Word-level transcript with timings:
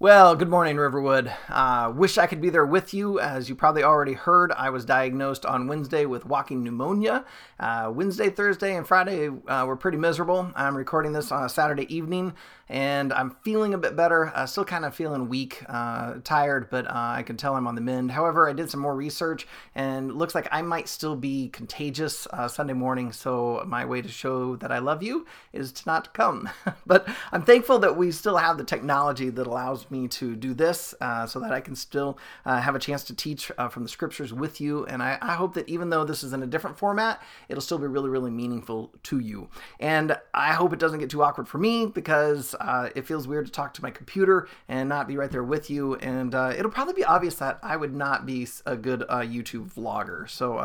Well, 0.00 0.36
good 0.36 0.48
morning, 0.48 0.76
Riverwood. 0.76 1.32
Uh, 1.48 1.92
wish 1.92 2.18
I 2.18 2.28
could 2.28 2.40
be 2.40 2.50
there 2.50 2.64
with 2.64 2.94
you. 2.94 3.18
As 3.18 3.48
you 3.48 3.56
probably 3.56 3.82
already 3.82 4.12
heard, 4.12 4.52
I 4.52 4.70
was 4.70 4.84
diagnosed 4.84 5.44
on 5.44 5.66
Wednesday 5.66 6.06
with 6.06 6.24
walking 6.24 6.62
pneumonia. 6.62 7.24
Uh, 7.58 7.90
Wednesday, 7.92 8.30
Thursday, 8.30 8.76
and 8.76 8.86
Friday 8.86 9.28
uh, 9.48 9.64
were 9.66 9.74
pretty 9.74 9.98
miserable. 9.98 10.52
I'm 10.54 10.76
recording 10.76 11.14
this 11.14 11.32
on 11.32 11.42
a 11.42 11.48
Saturday 11.48 11.92
evening, 11.92 12.34
and 12.68 13.12
I'm 13.12 13.36
feeling 13.42 13.74
a 13.74 13.78
bit 13.78 13.96
better. 13.96 14.32
Uh, 14.34 14.46
still 14.46 14.64
kind 14.64 14.84
of 14.84 14.94
feeling 14.94 15.28
weak, 15.28 15.62
uh, 15.68 16.14
tired, 16.24 16.70
but 16.70 16.86
uh, 16.86 16.92
I 16.94 17.22
can 17.22 17.36
tell 17.36 17.54
I'm 17.54 17.66
on 17.66 17.74
the 17.74 17.80
mend. 17.80 18.12
However, 18.12 18.48
I 18.48 18.52
did 18.52 18.70
some 18.70 18.80
more 18.80 18.94
research, 18.94 19.46
and 19.74 20.12
looks 20.12 20.34
like 20.34 20.48
I 20.52 20.62
might 20.62 20.88
still 20.88 21.16
be 21.16 21.48
contagious 21.48 22.26
Sunday 22.48 22.74
morning. 22.74 23.12
So 23.12 23.62
my 23.66 23.84
way 23.84 24.02
to 24.02 24.08
show 24.08 24.56
that 24.56 24.72
I 24.72 24.78
love 24.78 25.02
you 25.02 25.26
is 25.52 25.72
to 25.72 25.82
not 25.86 26.14
come. 26.14 26.48
but 26.86 27.08
I'm 27.32 27.42
thankful 27.42 27.78
that 27.80 27.96
we 27.96 28.12
still 28.12 28.36
have 28.36 28.58
the 28.58 28.64
technology 28.64 29.30
that 29.30 29.46
allows 29.46 29.90
me 29.90 30.08
to 30.08 30.36
do 30.36 30.54
this 30.54 30.94
uh, 31.00 31.26
so 31.26 31.40
that 31.40 31.52
I 31.52 31.60
can 31.60 31.74
still 31.74 32.18
uh, 32.44 32.60
have 32.60 32.74
a 32.74 32.78
chance 32.78 33.04
to 33.04 33.14
teach 33.14 33.50
uh, 33.58 33.68
from 33.68 33.82
the 33.82 33.88
scriptures 33.88 34.32
with 34.32 34.60
you. 34.60 34.86
And 34.86 35.02
I, 35.02 35.18
I, 35.20 35.34
hope 35.34 35.54
that 35.54 35.68
even 35.68 35.90
though 35.90 36.04
this 36.04 36.22
is 36.22 36.32
in 36.32 36.42
a 36.42 36.46
different 36.46 36.78
format, 36.78 37.22
it'll 37.48 37.62
still 37.62 37.78
be 37.78 37.86
really, 37.86 38.10
really 38.10 38.30
meaningful 38.30 38.92
to 39.04 39.18
you. 39.18 39.48
And 39.80 40.16
I 40.34 40.52
hope 40.52 40.72
it 40.72 40.78
doesn't 40.78 40.98
get 40.98 41.10
too 41.10 41.22
awkward 41.22 41.48
for 41.48 41.58
me 41.58 41.86
because 41.86 42.54
uh, 42.60 42.90
it 42.94 43.06
feels 43.06 43.26
weird 43.26 43.46
to 43.46 43.52
talk 43.52 43.74
to 43.74 43.82
my 43.82 43.90
computer 43.90 44.48
and 44.68 44.88
not 44.88 45.08
be 45.08 45.16
right 45.16 45.30
there 45.30 45.44
with 45.44 45.70
you. 45.70 45.94
And 45.96 46.34
uh, 46.34 46.54
it'll 46.56 46.70
probably 46.70 46.94
be 46.94 47.04
obvious 47.04 47.36
that 47.36 47.58
I 47.62 47.76
would 47.76 47.94
not 47.94 48.26
be 48.26 48.46
a 48.66 48.76
good 48.76 49.02
uh, 49.02 49.20
YouTube 49.20 49.72
vlogger. 49.72 50.28
So 50.28 50.58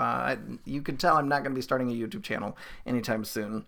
you 0.65 0.81
can 0.81 0.97
tell 0.97 1.17
I'm 1.17 1.27
not 1.27 1.43
going 1.43 1.51
to 1.51 1.55
be 1.55 1.61
starting 1.61 1.89
a 1.89 1.93
YouTube 1.93 2.23
channel 2.23 2.57
anytime 2.85 3.23
soon. 3.23 3.65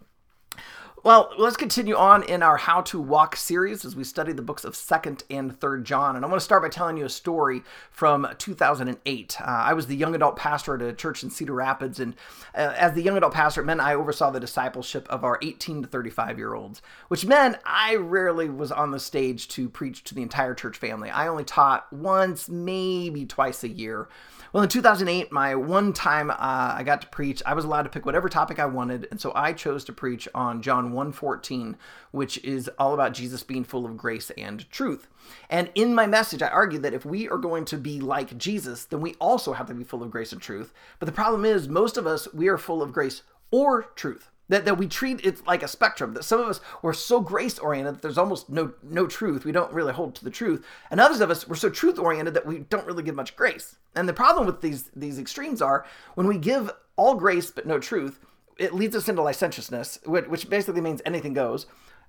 Well, 1.06 1.32
let's 1.38 1.56
continue 1.56 1.96
on 1.96 2.24
in 2.24 2.42
our 2.42 2.58
How 2.58 2.82
to 2.82 3.00
Walk 3.00 3.36
series 3.36 3.86
as 3.86 3.96
we 3.96 4.04
study 4.04 4.34
the 4.34 4.42
books 4.42 4.64
of 4.64 4.74
2nd 4.74 5.22
and 5.30 5.52
3rd 5.60 5.84
John. 5.84 6.16
And 6.16 6.26
I 6.26 6.28
want 6.28 6.40
to 6.42 6.44
start 6.44 6.64
by 6.64 6.70
telling 6.70 6.98
you 6.98 7.06
a 7.06 7.10
story 7.10 7.62
from 7.92 8.28
2008. 8.40 9.38
Uh, 9.40 9.44
I 9.46 9.74
was 9.74 9.86
the 9.86 9.96
young 9.96 10.16
adult 10.16 10.36
pastor 10.36 10.74
at 10.74 10.82
a 10.82 10.94
church 10.94 11.22
in 11.22 11.30
Cedar 11.30 11.54
Rapids, 11.54 12.00
and 12.00 12.16
uh, 12.56 12.74
as 12.76 12.94
the 12.94 13.04
young 13.04 13.18
adult 13.18 13.36
pastor, 13.36 13.62
it 13.62 13.66
meant 13.66 13.82
I 13.82 13.94
oversaw 13.94 14.32
the 14.32 14.40
discipleship 14.40 15.08
of 15.08 15.24
our 15.24 15.38
18 15.44 15.84
to 15.84 15.88
35 15.88 16.40
year 16.40 16.56
olds, 16.56 16.82
which 17.10 17.24
meant 17.24 17.58
I 17.64 17.98
rarely 17.98 18.50
was 18.50 18.72
on 18.72 18.90
the 18.90 19.00
stage 19.00 19.48
to 19.50 19.70
preach 19.70 20.04
to 20.06 20.16
the 20.16 20.24
entire 20.24 20.56
church 20.56 20.78
family. 20.78 21.12
I 21.12 21.28
only 21.28 21.44
taught 21.44 21.86
once, 21.94 22.50
maybe 22.50 23.28
twice 23.28 23.64
a 23.64 23.70
year. 23.70 24.10
Well, 24.54 24.64
in 24.64 24.70
2008, 24.70 25.34
my 25.34 25.54
one 25.54 25.92
time 25.92 26.32
uh, 26.32 26.36
I 26.40 26.82
got 26.84 27.02
to 27.02 27.08
preach, 27.08 27.44
I 27.46 27.54
was 27.54 27.66
allowed 27.66 27.84
to 27.84 27.90
pick 27.90 28.06
whatever 28.06 28.30
topic 28.30 28.58
I 28.58 28.66
wanted, 28.66 29.08
and 29.12 29.20
so 29.20 29.34
I 29.36 29.52
chose 29.52 29.84
to 29.84 29.92
preach 29.92 30.30
on 30.34 30.62
John 30.62 30.95
1:14, 30.96 31.76
which 32.12 32.44
is 32.44 32.70
all 32.80 32.94
about 32.94 33.14
Jesus 33.14 33.44
being 33.44 33.64
full 33.64 33.86
of 33.86 33.98
grace 33.98 34.32
and 34.38 34.70
truth. 34.72 35.08
And 35.50 35.70
in 35.76 35.94
my 35.94 36.08
message, 36.08 36.42
I 36.42 36.48
argued 36.48 36.84
that 36.84 36.94
if 36.94 37.06
we 37.06 37.30
are 37.30 37.38
going 37.38 37.66
to 37.66 37.78
be 37.78 38.00
like 38.00 38.38
Jesus, 38.38 38.86
then 38.86 39.02
we 39.02 39.16
also 39.16 39.54
have 39.54 39.68
to 39.68 39.74
be 39.74 39.84
full 39.84 40.02
of 40.02 40.12
grace 40.12 40.32
and 40.32 40.42
truth. 40.42 40.74
But 41.00 41.06
the 41.06 41.12
problem 41.12 41.46
is, 41.46 41.68
most 41.68 41.98
of 41.98 42.08
us 42.08 42.28
we 42.34 42.48
are 42.48 42.58
full 42.58 42.82
of 42.82 42.94
grace 42.94 43.22
or 43.52 43.84
truth 43.96 44.32
that, 44.50 44.66
that 44.66 44.78
we 44.78 44.88
treat 44.88 45.26
it 45.26 45.46
like 45.48 45.64
a 45.64 45.68
spectrum 45.68 46.14
that 46.14 46.24
some 46.24 46.40
of 46.40 46.48
us 46.48 46.62
were 46.82 46.94
so 46.94 47.20
grace 47.20 47.58
oriented 47.58 47.96
that 47.96 48.02
there's 48.02 48.18
almost 48.18 48.50
no 48.50 48.74
no 48.84 49.08
truth 49.08 49.46
we 49.46 49.52
don't 49.52 49.74
really 49.74 49.94
hold 49.94 50.16
to 50.16 50.24
the 50.24 50.30
truth 50.30 50.66
and 50.92 51.00
others 51.00 51.22
of 51.22 51.32
us 51.32 51.48
were 51.48 51.56
so 51.56 51.70
truth 51.70 51.98
oriented 51.98 52.34
that 52.34 52.46
we 52.46 52.60
don't 52.60 52.86
really 52.86 53.04
give 53.04 53.16
much 53.16 53.36
grace 53.36 53.78
and 53.96 54.08
the 54.08 54.14
problem 54.14 54.46
with 54.46 54.62
these 54.62 54.90
these 54.96 55.20
extremes 55.20 55.62
are 55.62 55.86
when 56.16 56.28
we 56.28 56.38
give 56.38 56.72
all 56.96 57.16
grace 57.16 57.52
but 57.52 57.66
no 57.66 57.80
truth 57.80 58.20
it 58.58 58.74
leads 58.74 58.96
us 58.96 59.10
into 59.10 59.22
licentiousness 59.22 60.00
which 60.06 60.50
basically 60.50 60.82
means 60.82 61.02
anything 61.06 61.34
goes 61.34 61.66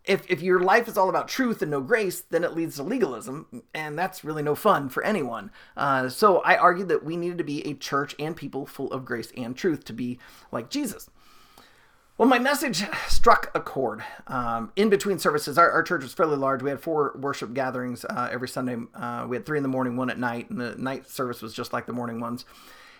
if, 0.06 0.28
if 0.30 0.40
your 0.40 0.60
life 0.60 0.88
is 0.88 0.96
all 0.96 1.08
about 1.08 1.28
truth 1.28 1.62
and 1.62 1.70
no 1.70 1.80
grace, 1.80 2.20
then 2.20 2.44
it 2.44 2.54
leads 2.54 2.76
to 2.76 2.82
legalism, 2.82 3.62
and 3.74 3.98
that's 3.98 4.24
really 4.24 4.42
no 4.42 4.54
fun 4.54 4.88
for 4.88 5.02
anyone. 5.02 5.50
Uh, 5.76 6.08
so 6.08 6.38
I 6.38 6.56
argued 6.56 6.88
that 6.88 7.04
we 7.04 7.16
needed 7.16 7.38
to 7.38 7.44
be 7.44 7.66
a 7.66 7.74
church 7.74 8.14
and 8.18 8.36
people 8.36 8.66
full 8.66 8.90
of 8.92 9.04
grace 9.04 9.32
and 9.36 9.56
truth 9.56 9.84
to 9.86 9.92
be 9.92 10.18
like 10.52 10.70
Jesus. 10.70 11.10
Well, 12.18 12.28
my 12.28 12.38
message 12.38 12.84
struck 13.08 13.50
a 13.54 13.60
chord. 13.60 14.02
Um, 14.26 14.72
in 14.76 14.88
between 14.88 15.18
services, 15.18 15.58
our, 15.58 15.70
our, 15.70 15.82
church 15.82 16.02
was 16.02 16.14
fairly 16.14 16.36
large. 16.36 16.62
We 16.62 16.70
had 16.70 16.80
four 16.80 17.14
worship 17.20 17.52
gatherings 17.52 18.06
uh, 18.06 18.30
every 18.32 18.48
Sunday. 18.48 18.78
Uh, 18.94 19.26
we 19.28 19.36
had 19.36 19.44
three 19.44 19.58
in 19.58 19.62
the 19.62 19.68
morning, 19.68 19.96
one 19.96 20.08
at 20.08 20.18
night, 20.18 20.48
and 20.48 20.58
the 20.58 20.76
night 20.76 21.10
service 21.10 21.42
was 21.42 21.52
just 21.52 21.74
like 21.74 21.84
the 21.86 21.92
morning 21.92 22.20
ones. 22.20 22.46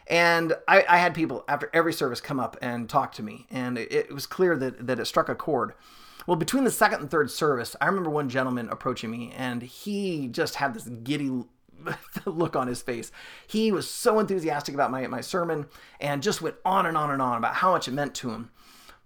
And 0.09 0.55
I, 0.69 0.85
I 0.89 0.99
had 0.99 1.15
people 1.15 1.45
after 1.49 1.71
every 1.73 1.93
service 1.93 2.21
come 2.21 2.39
up 2.39 2.57
and 2.63 2.89
talk 2.89 3.13
to 3.13 3.23
me, 3.23 3.47
and 3.51 3.77
it, 3.77 3.93
it 3.93 4.13
was 4.13 4.27
clear 4.27 4.57
that, 4.57 4.87
that 4.87 5.01
it 5.01 5.07
struck 5.07 5.29
a 5.29 5.35
chord. 5.35 5.73
Well, 6.27 6.37
between 6.37 6.65
the 6.65 6.71
second 6.71 7.01
and 7.01 7.11
third 7.11 7.31
service, 7.31 7.77
I 7.81 7.87
remember 7.87 8.11
one 8.11 8.29
gentleman 8.29 8.69
approaching 8.69 9.11
me, 9.11 9.33
and 9.37 9.63
he 9.63 10.29
just 10.29 10.57
had 10.57 10.75
this 10.75 10.85
giddy 10.85 11.45
look 12.25 12.57
on 12.57 12.67
his 12.67 12.83
face. 12.83 13.13
He 13.47 13.73
was 13.73 13.89
so 13.89 14.19
enthusiastic 14.19 14.75
about 14.75 14.91
my, 14.91 15.07
my 15.07 15.21
sermon 15.21 15.67
and 16.01 16.23
just 16.23 16.43
went 16.43 16.57
on 16.65 16.87
and 16.87 16.97
on 16.97 17.11
and 17.11 17.23
on 17.23 17.39
about 17.39 17.57
how 17.57 17.73
much 17.73 17.89
it 17.89 17.93
meant 17.93 18.15
to 18.17 18.31
him. 18.31 18.51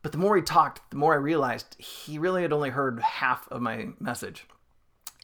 But 0.02 0.12
the 0.12 0.18
more 0.18 0.36
he 0.36 0.42
talked, 0.42 0.90
the 0.90 0.96
more 0.96 1.12
I 1.12 1.18
realized 1.18 1.76
he 1.78 2.18
really 2.18 2.42
had 2.42 2.52
only 2.52 2.70
heard 2.70 3.00
half 3.00 3.46
of 3.48 3.60
my 3.60 3.88
message. 3.98 4.46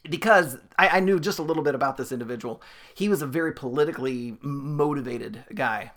Because 0.09 0.57
I, 0.77 0.87
I 0.89 0.99
knew 0.99 1.19
just 1.19 1.39
a 1.39 1.43
little 1.43 1.63
bit 1.63 1.75
about 1.75 1.97
this 1.97 2.11
individual. 2.11 2.61
He 2.93 3.09
was 3.09 3.21
a 3.21 3.27
very 3.27 3.51
politically 3.51 4.37
motivated 4.41 5.43
guy. 5.53 5.91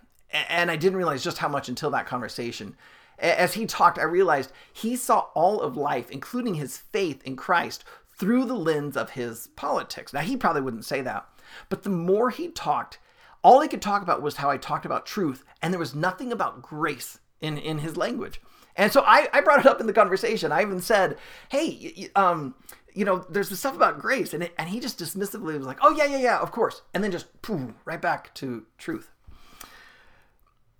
And 0.49 0.71
I 0.71 0.77
didn't 0.77 0.97
realize 0.97 1.25
just 1.25 1.39
how 1.39 1.49
much 1.49 1.69
until 1.69 1.91
that 1.91 2.07
conversation. 2.07 2.77
As 3.19 3.55
he 3.55 3.67
talked, 3.67 3.99
I 3.99 4.05
realized 4.05 4.53
he 4.73 4.97
saw 4.97 5.27
all 5.35 5.61
of 5.61 5.77
life, 5.77 6.11
including 6.11 6.55
his 6.55 6.79
faith 6.79 7.23
in 7.25 7.37
Christ, 7.37 7.85
through 8.19 8.45
the 8.45 8.55
lens 8.55 8.97
of 8.97 9.11
his 9.11 9.49
politics. 9.57 10.13
Now, 10.13 10.21
he 10.21 10.37
probably 10.37 10.63
wouldn't 10.63 10.85
say 10.85 11.03
that. 11.03 11.27
But 11.69 11.83
the 11.83 11.91
more 11.91 12.31
he 12.31 12.49
talked, 12.49 12.99
all 13.43 13.61
he 13.61 13.69
could 13.69 13.83
talk 13.83 14.03
about 14.03 14.23
was 14.23 14.37
how 14.37 14.51
I 14.51 14.57
talked 14.57 14.87
about 14.87 15.07
truth, 15.07 15.45
and 15.63 15.73
there 15.73 15.81
was 15.81 15.95
nothing 15.95 16.31
about 16.31 16.63
grace 16.63 17.19
in, 17.41 17.59
in 17.59 17.79
his 17.79 17.97
language. 17.97 18.41
And 18.77 18.93
so 18.93 19.03
I, 19.07 19.29
I 19.33 19.41
brought 19.41 19.61
it 19.61 19.67
up 19.67 19.81
in 19.81 19.87
the 19.87 19.93
conversation. 19.93 20.53
I 20.53 20.63
even 20.63 20.81
said, 20.81 21.19
hey, 21.51 22.09
um, 22.15 22.55
you 22.95 23.05
know, 23.05 23.25
there's 23.29 23.49
this 23.49 23.61
stuff 23.61 23.77
about 23.77 23.99
grace. 23.99 24.35
And, 24.35 24.43
it, 24.43 24.55
and 24.59 24.69
he 24.69 24.81
just 24.81 24.99
dismissively 24.99 25.57
was 25.57 25.67
like, 25.67 25.79
oh, 25.83 25.95
yeah, 25.97 26.07
yeah, 26.07 26.19
yeah, 26.19 26.39
of 26.39 26.53
course. 26.53 26.83
And 26.95 27.03
then 27.03 27.11
just 27.11 27.43
poof, 27.43 27.73
right 27.85 28.01
back 28.01 28.35
to 28.37 28.67
truth. 28.79 29.11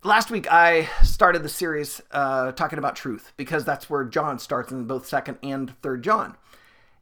Last 0.03 0.31
week, 0.31 0.51
I 0.51 0.89
started 1.03 1.43
the 1.43 1.49
series 1.49 2.01
uh, 2.11 2.53
talking 2.53 2.79
about 2.79 2.97
truth 2.97 3.33
because 3.37 3.65
that's 3.65 3.91
where 3.91 4.05
John 4.05 4.39
starts 4.39 4.73
in 4.73 4.87
both 4.87 5.09
2nd 5.09 5.37
and 5.43 5.79
3rd 5.83 6.01
John. 6.01 6.37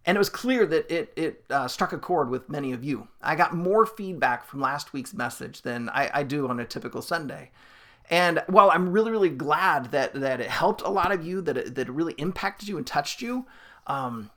And 0.05 0.17
it 0.17 0.19
was 0.19 0.31
clear 0.31 0.67
that 0.67 0.91
it, 0.91 1.13
it 1.17 1.45
uh, 1.51 1.69
struck 1.69 1.93
a 1.93 1.99
chord 1.99 2.31
with 2.31 2.49
many 2.49 2.73
of 2.73 2.83
you. 2.83 3.09
I 3.21 3.37
got 3.37 3.55
more 3.55 3.87
feedback 3.87 4.45
from 4.47 4.61
last 4.61 4.93
week's 4.93 5.15
message 5.15 5.63
than 5.63 5.91
I, 5.91 6.11
I 6.13 6.23
do 6.23 6.49
on 6.49 6.59
a 6.59 6.65
typical 6.65 7.03
Sunday. 7.03 7.51
And 8.11 8.43
while 8.47 8.71
I'm 8.71 8.89
really, 8.91 9.11
really 9.11 9.29
glad 9.29 9.91
that 9.91 10.15
that 10.15 10.41
it 10.41 10.49
helped 10.49 10.81
a 10.81 10.89
lot 10.89 11.13
of 11.13 11.27
you, 11.27 11.43
that 11.43 11.57
it, 11.57 11.75
that 11.75 11.89
it 11.89 11.93
really 11.93 12.15
impacted 12.15 12.69
you 12.69 12.79
and 12.79 12.87
touched 12.87 13.21
you, 13.21 13.47
um, 13.87 14.31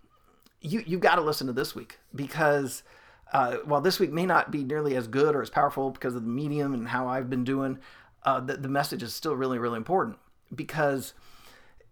you 0.62 0.84
you've 0.86 1.02
got 1.02 1.16
to 1.16 1.22
listen 1.22 1.48
to 1.48 1.54
this 1.54 1.76
week 1.76 2.00
because 2.16 2.84
uh, 3.34 3.58
while 3.66 3.82
this 3.82 4.00
week 4.00 4.12
may 4.12 4.26
not 4.26 4.52
be 4.52 4.64
nearly 4.64 4.96
as 4.96 5.08
good 5.08 5.36
or 5.36 5.42
as 5.42 5.50
powerful 5.50 5.90
because 5.90 6.16
of 6.16 6.24
the 6.24 6.30
medium 6.30 6.74
and 6.74 6.88
how 6.88 7.08
I've 7.08 7.30
been 7.30 7.44
doing, 7.44 7.80
uh, 8.24 8.40
the, 8.40 8.58
the 8.58 8.68
message 8.68 9.04
is 9.04 9.14
still 9.14 9.36
really, 9.36 9.58
really 9.58 9.78
important 9.78 10.18
because 10.54 11.14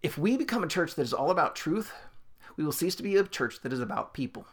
if 0.02 0.18
we 0.18 0.36
become 0.36 0.62
a 0.62 0.68
church 0.68 0.94
that 0.94 1.02
is 1.02 1.12
all 1.12 1.30
about 1.30 1.56
truth, 1.56 1.92
we 2.56 2.64
will 2.64 2.72
cease 2.72 2.94
to 2.96 3.02
be 3.02 3.16
a 3.16 3.24
church 3.24 3.60
that 3.62 3.72
is 3.72 3.80
about 3.80 4.14
people. 4.14 4.46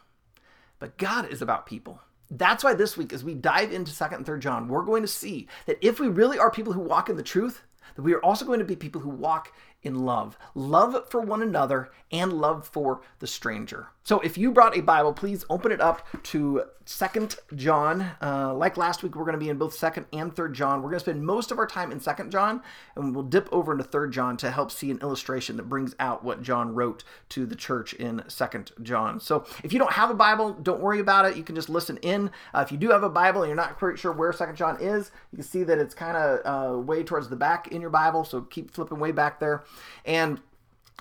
But 0.78 0.96
God 0.96 1.28
is 1.30 1.42
about 1.42 1.66
people. 1.66 2.00
That's 2.30 2.62
why 2.62 2.74
this 2.74 2.96
week, 2.96 3.12
as 3.12 3.24
we 3.24 3.34
dive 3.34 3.72
into 3.72 3.90
2nd 3.90 4.16
and 4.16 4.26
3rd 4.26 4.40
John, 4.40 4.68
we're 4.68 4.82
going 4.82 5.02
to 5.02 5.08
see 5.08 5.48
that 5.66 5.78
if 5.80 5.98
we 5.98 6.08
really 6.08 6.38
are 6.38 6.50
people 6.50 6.72
who 6.72 6.80
walk 6.80 7.08
in 7.08 7.16
the 7.16 7.22
truth, 7.22 7.62
that 7.96 8.02
we 8.02 8.12
are 8.12 8.22
also 8.22 8.44
going 8.44 8.58
to 8.58 8.64
be 8.64 8.76
people 8.76 9.00
who 9.00 9.08
walk 9.08 9.52
in 9.82 10.04
love 10.04 10.36
love 10.54 11.08
for 11.08 11.20
one 11.20 11.42
another 11.42 11.90
and 12.10 12.32
love 12.32 12.66
for 12.66 13.00
the 13.18 13.26
stranger. 13.26 13.88
So 14.08 14.20
if 14.20 14.38
you 14.38 14.52
brought 14.52 14.76
a 14.76 14.80
Bible, 14.80 15.12
please 15.12 15.44
open 15.50 15.70
it 15.70 15.82
up 15.82 16.06
to 16.24 16.62
Second 16.86 17.36
John. 17.54 18.12
Uh, 18.22 18.54
like 18.54 18.78
last 18.78 19.02
week, 19.02 19.14
we're 19.14 19.26
going 19.26 19.34
to 19.34 19.38
be 19.38 19.50
in 19.50 19.58
both 19.58 19.74
Second 19.74 20.06
and 20.14 20.34
Third 20.34 20.54
John. 20.54 20.78
We're 20.78 20.88
going 20.88 21.00
to 21.00 21.04
spend 21.04 21.26
most 21.26 21.50
of 21.50 21.58
our 21.58 21.66
time 21.66 21.92
in 21.92 22.00
Second 22.00 22.32
John, 22.32 22.62
and 22.96 23.14
we'll 23.14 23.24
dip 23.24 23.46
over 23.52 23.72
into 23.72 23.84
Third 23.84 24.10
John 24.10 24.38
to 24.38 24.50
help 24.50 24.70
see 24.70 24.90
an 24.90 24.98
illustration 25.02 25.58
that 25.58 25.64
brings 25.64 25.94
out 26.00 26.24
what 26.24 26.40
John 26.40 26.74
wrote 26.74 27.04
to 27.28 27.44
the 27.44 27.54
church 27.54 27.92
in 27.92 28.22
Second 28.28 28.72
John. 28.82 29.20
So 29.20 29.44
if 29.62 29.74
you 29.74 29.78
don't 29.78 29.92
have 29.92 30.08
a 30.08 30.14
Bible, 30.14 30.54
don't 30.54 30.80
worry 30.80 31.00
about 31.00 31.26
it. 31.26 31.36
You 31.36 31.42
can 31.42 31.54
just 31.54 31.68
listen 31.68 31.98
in. 31.98 32.30
Uh, 32.54 32.62
if 32.64 32.72
you 32.72 32.78
do 32.78 32.88
have 32.88 33.02
a 33.02 33.10
Bible 33.10 33.42
and 33.42 33.50
you're 33.50 33.56
not 33.56 33.78
quite 33.78 33.98
sure 33.98 34.12
where 34.12 34.32
Second 34.32 34.56
John 34.56 34.80
is, 34.80 35.10
you 35.30 35.36
can 35.36 35.44
see 35.44 35.64
that 35.64 35.76
it's 35.76 35.94
kind 35.94 36.16
of 36.16 36.40
uh, 36.46 36.78
way 36.78 37.02
towards 37.02 37.28
the 37.28 37.36
back 37.36 37.68
in 37.68 37.82
your 37.82 37.90
Bible. 37.90 38.24
So 38.24 38.40
keep 38.40 38.70
flipping 38.70 38.98
way 38.98 39.12
back 39.12 39.38
there. 39.38 39.64
And 40.04 40.40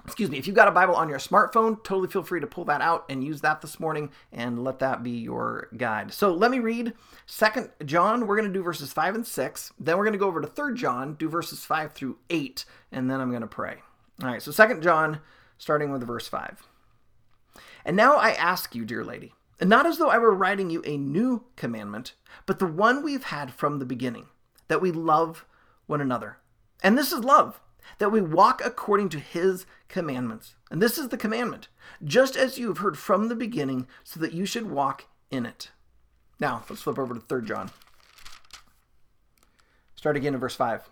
excuse 0.05 0.29
me, 0.29 0.37
if 0.37 0.47
you've 0.47 0.55
got 0.55 0.67
a 0.67 0.71
Bible 0.71 0.95
on 0.95 1.09
your 1.09 1.19
smartphone, 1.19 1.83
totally 1.83 2.07
feel 2.07 2.23
free 2.23 2.39
to 2.39 2.47
pull 2.47 2.65
that 2.65 2.81
out 2.81 3.05
and 3.09 3.23
use 3.23 3.41
that 3.41 3.61
this 3.61 3.79
morning 3.79 4.09
and 4.31 4.63
let 4.63 4.79
that 4.79 5.03
be 5.03 5.11
your 5.11 5.67
guide. 5.75 6.13
So 6.13 6.33
let 6.33 6.49
me 6.49 6.59
read 6.59 6.93
Second 7.25 7.71
John. 7.85 8.25
We're 8.25 8.37
going 8.37 8.47
to 8.47 8.53
do 8.53 8.63
verses 8.63 8.93
5 8.93 9.15
and 9.15 9.27
6. 9.27 9.73
Then 9.79 9.97
we're 9.97 10.05
going 10.05 10.13
to 10.13 10.19
go 10.19 10.27
over 10.27 10.41
to 10.41 10.47
Third 10.47 10.77
John, 10.77 11.15
do 11.15 11.27
verses 11.27 11.65
5 11.65 11.93
through 11.93 12.17
8, 12.29 12.65
and 12.91 13.09
then 13.09 13.19
I'm 13.19 13.29
going 13.29 13.41
to 13.41 13.47
pray. 13.47 13.77
All 14.23 14.29
right, 14.29 14.41
so 14.41 14.51
Second 14.51 14.81
John, 14.81 15.19
starting 15.57 15.91
with 15.91 16.07
verse 16.07 16.27
5. 16.27 16.67
And 17.83 17.95
now 17.95 18.15
I 18.15 18.31
ask 18.31 18.75
you, 18.75 18.85
dear 18.85 19.03
lady, 19.03 19.33
not 19.61 19.85
as 19.85 19.97
though 19.97 20.09
I 20.09 20.17
were 20.17 20.33
writing 20.33 20.69
you 20.69 20.83
a 20.85 20.97
new 20.97 21.45
commandment, 21.55 22.13
but 22.45 22.59
the 22.59 22.65
one 22.65 23.03
we've 23.03 23.25
had 23.25 23.53
from 23.53 23.79
the 23.79 23.85
beginning, 23.85 24.27
that 24.67 24.81
we 24.81 24.91
love 24.91 25.45
one 25.85 26.01
another. 26.01 26.37
And 26.83 26.97
this 26.97 27.11
is 27.11 27.23
love, 27.23 27.59
that 27.97 28.11
we 28.11 28.21
walk 28.21 28.61
according 28.63 29.09
to 29.09 29.19
his 29.19 29.65
commandments. 29.87 30.55
And 30.69 30.81
this 30.81 30.97
is 30.97 31.09
the 31.09 31.17
commandment, 31.17 31.67
just 32.03 32.35
as 32.35 32.57
you 32.57 32.67
have 32.67 32.79
heard 32.79 32.97
from 32.97 33.27
the 33.27 33.35
beginning, 33.35 33.87
so 34.03 34.19
that 34.19 34.33
you 34.33 34.45
should 34.45 34.69
walk 34.69 35.05
in 35.31 35.45
it. 35.45 35.71
Now, 36.39 36.63
let's 36.69 36.81
flip 36.81 36.99
over 36.99 37.13
to 37.13 37.19
3 37.19 37.45
John. 37.45 37.71
Start 39.95 40.15
again 40.15 40.33
in 40.33 40.39
verse 40.39 40.55
5. 40.55 40.89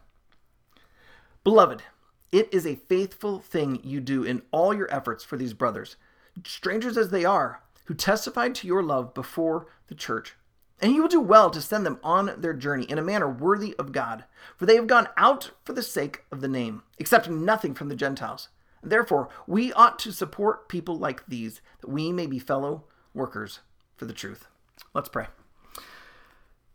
Beloved, 1.43 1.83
it 2.31 2.49
is 2.51 2.65
a 2.65 2.75
faithful 2.75 3.39
thing 3.39 3.79
you 3.83 4.01
do 4.01 4.23
in 4.23 4.41
all 4.51 4.73
your 4.73 4.91
efforts 4.93 5.23
for 5.23 5.37
these 5.37 5.53
brothers, 5.53 5.95
strangers 6.43 6.97
as 6.97 7.09
they 7.09 7.23
are, 7.23 7.61
who 7.85 7.93
testified 7.93 8.55
to 8.55 8.67
your 8.67 8.81
love 8.81 9.13
before 9.13 9.67
the 9.87 9.95
church. 9.95 10.35
And 10.81 10.93
you 10.93 11.01
will 11.01 11.09
do 11.09 11.21
well 11.21 11.49
to 11.51 11.61
send 11.61 11.85
them 11.85 11.99
on 12.03 12.33
their 12.37 12.53
journey 12.53 12.83
in 12.85 12.97
a 12.97 13.03
manner 13.03 13.29
worthy 13.29 13.73
of 13.79 13.91
God, 13.91 14.25
for 14.57 14.65
they 14.65 14.75
have 14.75 14.87
gone 14.87 15.07
out 15.15 15.51
for 15.63 15.73
the 15.73 15.81
sake 15.81 16.25
of 16.31 16.41
the 16.41 16.47
name, 16.47 16.83
accepting 16.99 17.45
nothing 17.45 17.73
from 17.73 17.87
the 17.89 17.95
Gentiles. 17.95 18.49
Therefore, 18.83 19.29
we 19.47 19.73
ought 19.73 19.97
to 19.99 20.11
support 20.11 20.69
people 20.69 20.97
like 20.97 21.25
these, 21.27 21.61
that 21.81 21.89
we 21.89 22.11
may 22.11 22.27
be 22.27 22.39
fellow 22.39 22.83
workers 23.13 23.61
for 23.95 24.05
the 24.05 24.13
truth. 24.13 24.47
Let's 24.93 25.09
pray. 25.09 25.27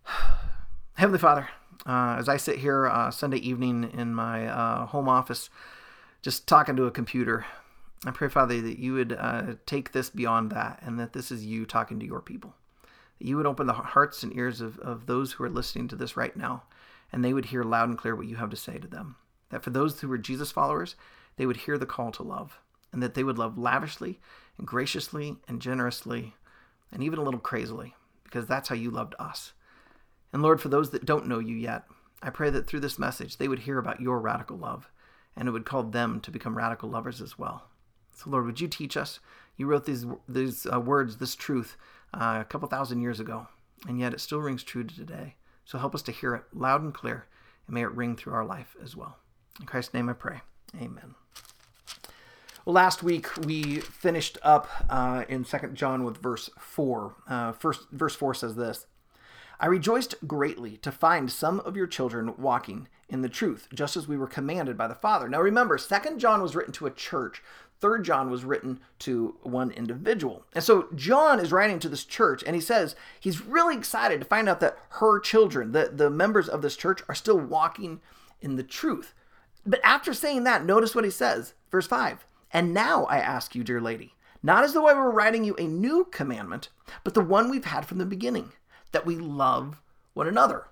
Heavenly 0.94 1.18
Father, 1.18 1.48
uh, 1.86 2.16
as 2.18 2.28
I 2.28 2.36
sit 2.36 2.58
here 2.58 2.86
uh, 2.86 3.10
Sunday 3.10 3.38
evening 3.38 3.90
in 3.96 4.14
my 4.14 4.46
uh, 4.46 4.86
home 4.86 5.08
office, 5.08 5.50
just 6.22 6.46
talking 6.46 6.76
to 6.76 6.84
a 6.84 6.90
computer, 6.90 7.46
I 8.04 8.10
pray, 8.12 8.28
Father, 8.28 8.60
that 8.62 8.78
you 8.78 8.94
would 8.94 9.12
uh, 9.12 9.54
take 9.66 9.92
this 9.92 10.10
beyond 10.10 10.50
that 10.52 10.80
and 10.82 10.98
that 10.98 11.12
this 11.12 11.30
is 11.30 11.44
you 11.44 11.66
talking 11.66 12.00
to 12.00 12.06
your 12.06 12.20
people. 12.20 12.54
You 13.20 13.36
would 13.36 13.46
open 13.46 13.66
the 13.66 13.74
hearts 13.74 14.22
and 14.22 14.34
ears 14.34 14.60
of, 14.60 14.78
of 14.78 15.06
those 15.06 15.32
who 15.32 15.44
are 15.44 15.50
listening 15.50 15.88
to 15.88 15.96
this 15.96 16.16
right 16.16 16.36
now 16.36 16.64
and 17.12 17.24
they 17.24 17.32
would 17.32 17.46
hear 17.46 17.62
loud 17.62 17.88
and 17.88 17.98
clear 17.98 18.14
what 18.14 18.26
you 18.26 18.36
have 18.36 18.50
to 18.50 18.56
say 18.56 18.78
to 18.78 18.88
them. 18.88 19.16
That 19.50 19.62
for 19.62 19.70
those 19.70 20.00
who 20.00 20.10
are 20.12 20.18
Jesus 20.18 20.50
followers, 20.50 20.94
they 21.36 21.46
would 21.46 21.58
hear 21.58 21.76
the 21.76 21.86
call 21.86 22.12
to 22.12 22.22
love 22.22 22.58
and 22.92 23.02
that 23.02 23.14
they 23.14 23.24
would 23.24 23.38
love 23.38 23.58
lavishly 23.58 24.20
and 24.58 24.66
graciously 24.66 25.36
and 25.48 25.60
generously 25.60 26.34
and 26.92 27.02
even 27.02 27.18
a 27.18 27.22
little 27.22 27.40
crazily 27.40 27.94
because 28.24 28.46
that's 28.46 28.68
how 28.68 28.74
you 28.74 28.90
loved 28.90 29.14
us. 29.18 29.52
And 30.32 30.42
Lord, 30.42 30.60
for 30.60 30.68
those 30.68 30.90
that 30.90 31.04
don't 31.04 31.26
know 31.26 31.38
you 31.38 31.56
yet, 31.56 31.84
I 32.22 32.30
pray 32.30 32.50
that 32.50 32.66
through 32.66 32.80
this 32.80 32.98
message 32.98 33.36
they 33.36 33.48
would 33.48 33.60
hear 33.60 33.78
about 33.78 34.00
your 34.00 34.20
radical 34.20 34.56
love 34.56 34.90
and 35.36 35.48
it 35.48 35.52
would 35.52 35.64
call 35.64 35.82
them 35.82 36.20
to 36.20 36.30
become 36.30 36.56
radical 36.56 36.88
lovers 36.88 37.20
as 37.20 37.38
well. 37.38 37.68
So, 38.14 38.30
Lord, 38.30 38.46
would 38.46 38.60
you 38.60 38.68
teach 38.68 38.96
us? 38.96 39.20
You 39.56 39.66
wrote 39.66 39.86
these, 39.86 40.04
these 40.28 40.66
uh, 40.70 40.80
words, 40.80 41.16
this 41.16 41.34
truth, 41.34 41.76
uh, 42.14 42.38
a 42.40 42.44
couple 42.44 42.68
thousand 42.68 43.00
years 43.00 43.20
ago, 43.20 43.48
and 43.88 43.98
yet 43.98 44.12
it 44.12 44.20
still 44.20 44.40
rings 44.40 44.62
true 44.62 44.84
to 44.84 44.94
today. 44.94 45.36
So 45.64 45.78
help 45.78 45.94
us 45.94 46.02
to 46.02 46.12
hear 46.12 46.34
it 46.34 46.44
loud 46.52 46.82
and 46.82 46.92
clear, 46.92 47.26
and 47.66 47.74
may 47.74 47.82
it 47.82 47.92
ring 47.92 48.16
through 48.16 48.34
our 48.34 48.44
life 48.44 48.76
as 48.82 48.96
well. 48.96 49.18
In 49.60 49.66
Christ's 49.66 49.94
name 49.94 50.08
I 50.08 50.14
pray. 50.14 50.40
Amen. 50.80 51.14
Well, 52.64 52.74
last 52.74 53.02
week 53.02 53.36
we 53.38 53.80
finished 53.80 54.38
up 54.42 54.68
uh, 54.88 55.24
in 55.28 55.44
Second 55.44 55.76
John 55.76 56.04
with 56.04 56.18
verse 56.18 56.50
4. 56.58 57.14
Uh, 57.26 57.52
first, 57.52 57.90
verse 57.90 58.14
4 58.14 58.34
says 58.34 58.54
this 58.54 58.86
I 59.58 59.66
rejoiced 59.66 60.14
greatly 60.26 60.78
to 60.78 60.90
find 60.90 61.30
some 61.30 61.60
of 61.60 61.76
your 61.76 61.86
children 61.86 62.34
walking 62.38 62.88
in 63.08 63.22
the 63.22 63.28
truth, 63.28 63.68
just 63.74 63.96
as 63.96 64.08
we 64.08 64.16
were 64.16 64.26
commanded 64.26 64.76
by 64.76 64.88
the 64.88 64.94
Father. 64.94 65.28
Now 65.28 65.40
remember, 65.40 65.76
Second 65.78 66.18
John 66.18 66.40
was 66.40 66.54
written 66.54 66.72
to 66.74 66.86
a 66.86 66.90
church. 66.90 67.42
Third 67.80 68.04
John 68.04 68.30
was 68.30 68.44
written 68.44 68.80
to 69.00 69.36
one 69.42 69.70
individual. 69.70 70.44
And 70.54 70.62
so 70.62 70.88
John 70.94 71.40
is 71.40 71.52
writing 71.52 71.78
to 71.80 71.88
this 71.88 72.04
church 72.04 72.44
and 72.46 72.54
he 72.54 72.60
says 72.60 72.94
he's 73.18 73.44
really 73.44 73.76
excited 73.76 74.20
to 74.20 74.26
find 74.26 74.48
out 74.48 74.60
that 74.60 74.78
her 74.90 75.18
children, 75.18 75.72
the, 75.72 75.90
the 75.92 76.10
members 76.10 76.48
of 76.48 76.60
this 76.60 76.76
church, 76.76 77.02
are 77.08 77.14
still 77.14 77.38
walking 77.38 78.00
in 78.42 78.56
the 78.56 78.62
truth. 78.62 79.14
But 79.64 79.80
after 79.82 80.12
saying 80.12 80.44
that, 80.44 80.64
notice 80.64 80.94
what 80.94 81.04
he 81.04 81.10
says, 81.10 81.54
verse 81.70 81.86
5. 81.86 82.26
And 82.52 82.74
now 82.74 83.04
I 83.04 83.18
ask 83.18 83.54
you, 83.54 83.64
dear 83.64 83.80
lady, 83.80 84.14
not 84.42 84.64
as 84.64 84.72
though 84.72 84.86
I 84.86 84.94
were 84.94 85.10
writing 85.10 85.44
you 85.44 85.54
a 85.56 85.66
new 85.66 86.06
commandment, 86.10 86.68
but 87.04 87.14
the 87.14 87.20
one 87.20 87.50
we've 87.50 87.66
had 87.66 87.86
from 87.86 87.98
the 87.98 88.06
beginning, 88.06 88.52
that 88.92 89.06
we 89.06 89.16
love 89.16 89.80
one 90.14 90.26
another 90.26 90.66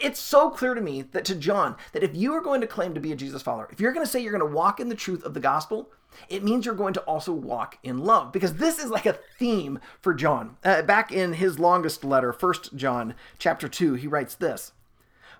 it's 0.00 0.20
so 0.20 0.50
clear 0.50 0.74
to 0.74 0.80
me 0.80 1.02
that 1.02 1.24
to 1.26 1.34
John 1.34 1.76
that 1.92 2.02
if 2.02 2.14
you 2.14 2.32
are 2.34 2.40
going 2.40 2.60
to 2.60 2.66
claim 2.66 2.94
to 2.94 3.00
be 3.00 3.12
a 3.12 3.16
Jesus 3.16 3.42
follower, 3.42 3.68
if 3.70 3.80
you're 3.80 3.92
going 3.92 4.04
to 4.04 4.10
say 4.10 4.20
you're 4.20 4.36
going 4.36 4.48
to 4.48 4.56
walk 4.56 4.80
in 4.80 4.88
the 4.88 4.94
truth 4.94 5.24
of 5.24 5.34
the 5.34 5.40
gospel, 5.40 5.90
it 6.28 6.44
means 6.44 6.64
you're 6.64 6.74
going 6.74 6.94
to 6.94 7.00
also 7.02 7.32
walk 7.32 7.78
in 7.82 7.98
love 7.98 8.32
because 8.32 8.54
this 8.54 8.78
is 8.78 8.90
like 8.90 9.06
a 9.06 9.18
theme 9.38 9.78
for 10.00 10.14
John. 10.14 10.56
Uh, 10.64 10.82
back 10.82 11.12
in 11.12 11.34
his 11.34 11.58
longest 11.58 12.04
letter, 12.04 12.32
First 12.32 12.74
John 12.74 13.14
chapter 13.38 13.68
2, 13.68 13.94
he 13.94 14.06
writes 14.06 14.34
this 14.34 14.72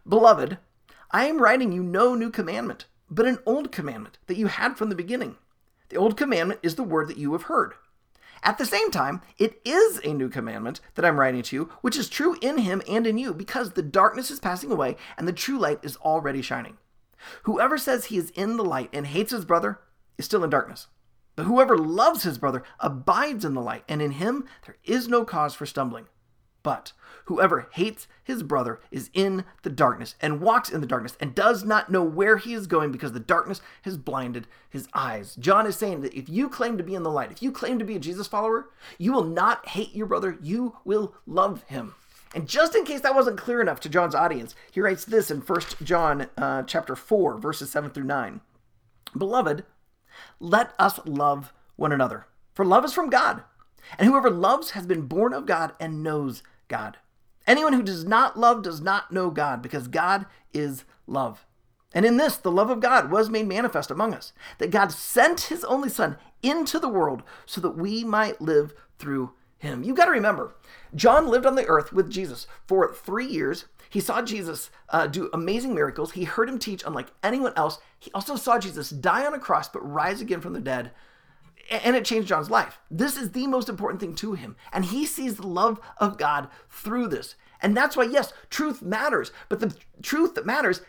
Beloved, 0.06 0.58
I 1.10 1.26
am 1.26 1.40
writing 1.40 1.72
you 1.72 1.82
no 1.82 2.14
new 2.14 2.30
commandment, 2.30 2.86
but 3.10 3.26
an 3.26 3.38
old 3.46 3.72
commandment 3.72 4.18
that 4.26 4.36
you 4.36 4.48
had 4.48 4.76
from 4.76 4.88
the 4.88 4.94
beginning. 4.94 5.36
The 5.88 5.96
old 5.96 6.16
commandment 6.16 6.60
is 6.62 6.74
the 6.74 6.82
word 6.82 7.08
that 7.08 7.16
you 7.16 7.32
have 7.32 7.44
heard. 7.44 7.74
At 8.42 8.58
the 8.58 8.66
same 8.66 8.90
time, 8.90 9.20
it 9.38 9.60
is 9.64 10.00
a 10.04 10.14
new 10.14 10.28
commandment 10.28 10.80
that 10.94 11.04
I'm 11.04 11.18
writing 11.18 11.42
to 11.42 11.56
you, 11.56 11.70
which 11.80 11.96
is 11.96 12.08
true 12.08 12.36
in 12.40 12.58
him 12.58 12.82
and 12.88 13.06
in 13.06 13.18
you, 13.18 13.34
because 13.34 13.72
the 13.72 13.82
darkness 13.82 14.30
is 14.30 14.40
passing 14.40 14.70
away 14.70 14.96
and 15.16 15.26
the 15.26 15.32
true 15.32 15.58
light 15.58 15.80
is 15.82 15.96
already 15.98 16.42
shining. 16.42 16.78
Whoever 17.44 17.78
says 17.78 18.06
he 18.06 18.16
is 18.16 18.30
in 18.30 18.56
the 18.56 18.64
light 18.64 18.90
and 18.92 19.06
hates 19.06 19.32
his 19.32 19.44
brother 19.44 19.80
is 20.16 20.24
still 20.24 20.44
in 20.44 20.50
darkness. 20.50 20.86
But 21.36 21.46
whoever 21.46 21.78
loves 21.78 22.24
his 22.24 22.38
brother 22.38 22.64
abides 22.80 23.44
in 23.44 23.54
the 23.54 23.60
light, 23.60 23.84
and 23.88 24.02
in 24.02 24.12
him 24.12 24.44
there 24.66 24.76
is 24.84 25.08
no 25.08 25.24
cause 25.24 25.54
for 25.54 25.66
stumbling. 25.66 26.06
But 26.62 26.92
whoever 27.26 27.68
hates 27.72 28.08
his 28.22 28.42
brother 28.42 28.80
is 28.90 29.10
in 29.14 29.44
the 29.62 29.70
darkness 29.70 30.14
and 30.20 30.40
walks 30.40 30.70
in 30.70 30.80
the 30.80 30.86
darkness 30.86 31.16
and 31.20 31.34
does 31.34 31.64
not 31.64 31.90
know 31.90 32.02
where 32.02 32.36
he 32.36 32.52
is 32.52 32.66
going 32.66 32.90
because 32.92 33.12
the 33.12 33.20
darkness 33.20 33.60
has 33.82 33.96
blinded 33.96 34.46
his 34.68 34.88
eyes. 34.92 35.36
John 35.36 35.66
is 35.66 35.76
saying 35.76 36.00
that 36.02 36.14
if 36.14 36.28
you 36.28 36.48
claim 36.48 36.76
to 36.76 36.84
be 36.84 36.94
in 36.94 37.02
the 37.02 37.10
light, 37.10 37.30
if 37.30 37.42
you 37.42 37.52
claim 37.52 37.78
to 37.78 37.84
be 37.84 37.96
a 37.96 38.00
Jesus 38.00 38.26
follower, 38.26 38.70
you 38.98 39.12
will 39.12 39.24
not 39.24 39.68
hate 39.68 39.94
your 39.94 40.06
brother, 40.06 40.36
you 40.42 40.76
will 40.84 41.14
love 41.26 41.62
him. 41.64 41.94
And 42.34 42.46
just 42.46 42.74
in 42.74 42.84
case 42.84 43.00
that 43.00 43.14
wasn't 43.14 43.38
clear 43.38 43.60
enough 43.60 43.80
to 43.80 43.88
John's 43.88 44.14
audience, 44.14 44.54
he 44.70 44.80
writes 44.80 45.04
this 45.04 45.30
in 45.30 45.40
1 45.40 45.60
John 45.82 46.28
uh, 46.36 46.62
chapter 46.64 46.94
4, 46.94 47.38
verses 47.38 47.70
7 47.70 47.90
through 47.90 48.04
9. 48.04 48.40
Beloved, 49.16 49.64
let 50.38 50.74
us 50.78 51.00
love 51.06 51.52
one 51.76 51.92
another, 51.92 52.26
for 52.52 52.64
love 52.64 52.84
is 52.84 52.92
from 52.92 53.08
God. 53.08 53.44
And 53.98 54.08
whoever 54.08 54.30
loves 54.30 54.72
has 54.72 54.86
been 54.86 55.02
born 55.02 55.32
of 55.32 55.46
God 55.46 55.72
and 55.80 56.02
knows 56.02 56.42
God. 56.68 56.98
Anyone 57.46 57.72
who 57.72 57.82
does 57.82 58.04
not 58.04 58.38
love 58.38 58.62
does 58.62 58.80
not 58.80 59.10
know 59.10 59.30
God, 59.30 59.62
because 59.62 59.88
God 59.88 60.26
is 60.52 60.84
love. 61.06 61.46
And 61.94 62.04
in 62.04 62.18
this, 62.18 62.36
the 62.36 62.50
love 62.50 62.68
of 62.68 62.80
God 62.80 63.10
was 63.10 63.30
made 63.30 63.48
manifest 63.48 63.90
among 63.90 64.12
us, 64.12 64.32
that 64.58 64.70
God 64.70 64.92
sent 64.92 65.42
his 65.42 65.64
only 65.64 65.88
Son 65.88 66.18
into 66.42 66.78
the 66.78 66.88
world 66.88 67.22
so 67.46 67.60
that 67.62 67.76
we 67.76 68.04
might 68.04 68.40
live 68.40 68.74
through 68.98 69.32
him. 69.56 69.82
You've 69.82 69.96
got 69.96 70.04
to 70.04 70.10
remember, 70.10 70.54
John 70.94 71.26
lived 71.26 71.46
on 71.46 71.54
the 71.54 71.66
earth 71.66 71.92
with 71.92 72.10
Jesus 72.10 72.46
for 72.66 72.92
three 72.92 73.26
years. 73.26 73.64
He 73.90 74.00
saw 74.00 74.20
Jesus 74.20 74.70
uh, 74.90 75.06
do 75.06 75.30
amazing 75.32 75.74
miracles. 75.74 76.12
He 76.12 76.24
heard 76.24 76.48
him 76.48 76.58
teach 76.58 76.84
unlike 76.86 77.08
anyone 77.22 77.54
else. 77.56 77.78
He 77.98 78.10
also 78.12 78.36
saw 78.36 78.58
Jesus 78.58 78.90
die 78.90 79.26
on 79.26 79.34
a 79.34 79.38
cross 79.38 79.68
but 79.68 79.80
rise 79.80 80.20
again 80.20 80.42
from 80.42 80.52
the 80.52 80.60
dead 80.60 80.92
and 81.70 81.96
it 81.96 82.04
changed 82.04 82.28
John's 82.28 82.50
life. 82.50 82.78
This 82.90 83.16
is 83.16 83.32
the 83.32 83.46
most 83.46 83.68
important 83.68 84.00
thing 84.00 84.14
to 84.16 84.34
him. 84.34 84.56
And 84.72 84.86
he 84.86 85.04
sees 85.04 85.36
the 85.36 85.46
love 85.46 85.80
of 85.98 86.18
God 86.18 86.48
through 86.68 87.08
this. 87.08 87.34
And 87.60 87.76
that's 87.76 87.96
why, 87.96 88.04
yes, 88.04 88.32
truth 88.50 88.82
matters, 88.82 89.32
but 89.48 89.60
the 89.60 89.74
truth 90.02 90.34
that 90.34 90.46
matters 90.46 90.82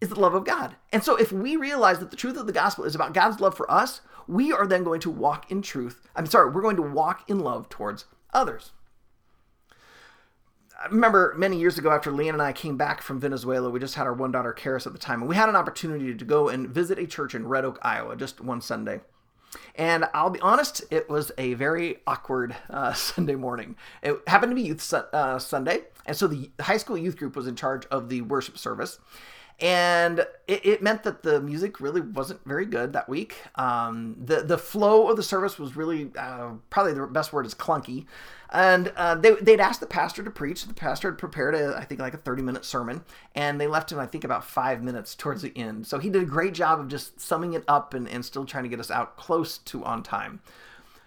is 0.00 0.08
the 0.08 0.20
love 0.20 0.34
of 0.34 0.44
God. 0.44 0.76
And 0.92 1.04
so 1.04 1.16
if 1.16 1.32
we 1.32 1.56
realize 1.56 1.98
that 1.98 2.10
the 2.10 2.16
truth 2.16 2.36
of 2.36 2.46
the 2.46 2.52
gospel 2.52 2.84
is 2.84 2.94
about 2.94 3.14
God's 3.14 3.40
love 3.40 3.56
for 3.56 3.70
us, 3.70 4.00
we 4.26 4.52
are 4.52 4.66
then 4.66 4.84
going 4.84 5.00
to 5.00 5.10
walk 5.10 5.50
in 5.50 5.62
truth. 5.62 6.00
I'm 6.16 6.26
sorry, 6.26 6.50
we're 6.50 6.62
going 6.62 6.76
to 6.76 6.82
walk 6.82 7.28
in 7.28 7.40
love 7.40 7.68
towards 7.68 8.06
others. 8.32 8.72
I 10.82 10.88
remember 10.88 11.34
many 11.38 11.58
years 11.58 11.78
ago 11.78 11.90
after 11.90 12.10
Leanne 12.10 12.30
and 12.30 12.42
I 12.42 12.52
came 12.52 12.76
back 12.76 13.00
from 13.00 13.20
Venezuela, 13.20 13.70
we 13.70 13.80
just 13.80 13.94
had 13.94 14.06
our 14.06 14.12
one 14.12 14.32
daughter, 14.32 14.54
Karis, 14.58 14.86
at 14.86 14.92
the 14.92 14.98
time, 14.98 15.20
and 15.20 15.28
we 15.28 15.36
had 15.36 15.48
an 15.48 15.56
opportunity 15.56 16.14
to 16.14 16.24
go 16.24 16.48
and 16.48 16.68
visit 16.68 16.98
a 16.98 17.06
church 17.06 17.34
in 17.34 17.46
Red 17.46 17.64
Oak, 17.64 17.78
Iowa, 17.82 18.16
just 18.16 18.40
one 18.40 18.60
Sunday. 18.60 19.00
And 19.74 20.06
I'll 20.14 20.30
be 20.30 20.40
honest, 20.40 20.84
it 20.90 21.08
was 21.08 21.32
a 21.38 21.54
very 21.54 21.98
awkward 22.06 22.56
uh, 22.70 22.92
Sunday 22.94 23.34
morning. 23.34 23.76
It 24.02 24.16
happened 24.26 24.50
to 24.50 24.56
be 24.56 24.62
Youth 24.62 24.80
su- 24.80 24.96
uh, 25.12 25.38
Sunday, 25.38 25.82
and 26.06 26.16
so 26.16 26.26
the 26.26 26.50
high 26.60 26.76
school 26.76 26.96
youth 26.98 27.16
group 27.16 27.36
was 27.36 27.46
in 27.46 27.56
charge 27.56 27.86
of 27.86 28.08
the 28.08 28.22
worship 28.22 28.58
service. 28.58 28.98
And 29.60 30.20
it, 30.48 30.66
it 30.66 30.82
meant 30.82 31.04
that 31.04 31.22
the 31.22 31.40
music 31.40 31.80
really 31.80 32.00
wasn't 32.00 32.44
very 32.44 32.66
good 32.66 32.92
that 32.92 33.08
week. 33.08 33.36
Um, 33.54 34.16
the 34.22 34.42
the 34.42 34.58
flow 34.58 35.08
of 35.08 35.16
the 35.16 35.22
service 35.22 35.58
was 35.58 35.76
really 35.76 36.10
uh, 36.18 36.50
probably 36.70 36.92
the 36.92 37.06
best 37.06 37.32
word 37.32 37.46
is 37.46 37.54
clunky. 37.54 38.06
And 38.50 38.92
uh, 38.96 39.16
they, 39.16 39.32
they'd 39.34 39.60
asked 39.60 39.80
the 39.80 39.86
pastor 39.86 40.22
to 40.22 40.30
preach. 40.30 40.64
The 40.64 40.74
pastor 40.74 41.10
had 41.10 41.18
prepared, 41.18 41.56
a, 41.56 41.76
I 41.76 41.84
think, 41.84 42.00
like 42.00 42.14
a 42.14 42.18
30 42.18 42.42
minute 42.42 42.64
sermon, 42.64 43.04
and 43.34 43.60
they 43.60 43.66
left 43.66 43.90
him, 43.90 43.98
I 43.98 44.06
think, 44.06 44.22
about 44.22 44.44
five 44.44 44.80
minutes 44.80 45.16
towards 45.16 45.42
the 45.42 45.52
end. 45.56 45.88
So 45.88 45.98
he 45.98 46.08
did 46.08 46.22
a 46.22 46.26
great 46.26 46.54
job 46.54 46.78
of 46.78 46.86
just 46.86 47.20
summing 47.20 47.54
it 47.54 47.64
up 47.66 47.94
and, 47.94 48.08
and 48.08 48.24
still 48.24 48.44
trying 48.44 48.62
to 48.62 48.68
get 48.68 48.78
us 48.78 48.92
out 48.92 49.16
close 49.16 49.58
to 49.58 49.84
on 49.84 50.04
time. 50.04 50.40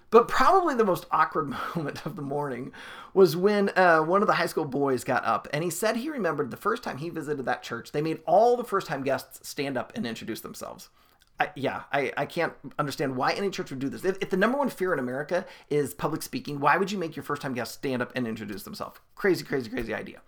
But 0.09 0.27
probably 0.27 0.75
the 0.75 0.85
most 0.85 1.05
awkward 1.11 1.49
moment 1.75 2.05
of 2.05 2.15
the 2.15 2.21
morning 2.21 2.71
was 3.13 3.35
when 3.35 3.69
uh, 3.75 3.99
one 3.99 4.21
of 4.21 4.27
the 4.27 4.35
high 4.35 4.45
school 4.45 4.65
boys 4.65 5.03
got 5.03 5.25
up 5.25 5.47
and 5.51 5.63
he 5.63 5.69
said 5.69 5.97
he 5.97 6.09
remembered 6.09 6.51
the 6.51 6.57
first 6.57 6.83
time 6.83 6.97
he 6.97 7.09
visited 7.09 7.45
that 7.45 7.63
church, 7.63 7.91
they 7.91 8.01
made 8.01 8.19
all 8.25 8.55
the 8.55 8.63
first 8.63 8.87
time 8.87 9.03
guests 9.03 9.47
stand 9.47 9.77
up 9.77 9.91
and 9.95 10.05
introduce 10.05 10.41
themselves. 10.41 10.89
I, 11.39 11.51
yeah, 11.55 11.83
I, 11.91 12.11
I 12.17 12.25
can't 12.25 12.53
understand 12.79 13.15
why 13.15 13.33
any 13.33 13.51
church 13.51 13.69
would 13.69 13.79
do 13.79 13.89
this. 13.89 14.03
If, 14.03 14.17
if, 14.21 14.31
the 14.31 14.37
number 14.37 14.57
one 14.57 14.69
fear 14.69 14.91
in 14.91 14.97
America 14.97 15.45
is 15.69 15.93
public 15.93 16.23
speaking, 16.23 16.59
why 16.59 16.77
would 16.77 16.91
you 16.91 16.97
make 16.97 17.15
your 17.15 17.23
first 17.23 17.43
time 17.43 17.53
guests 17.53 17.75
stand 17.75 18.01
up 18.01 18.11
and 18.15 18.25
introduce 18.25 18.63
themselves? 18.63 18.99
Crazy, 19.13 19.45
crazy, 19.45 19.69
crazy 19.69 19.93
idea. 19.93 20.21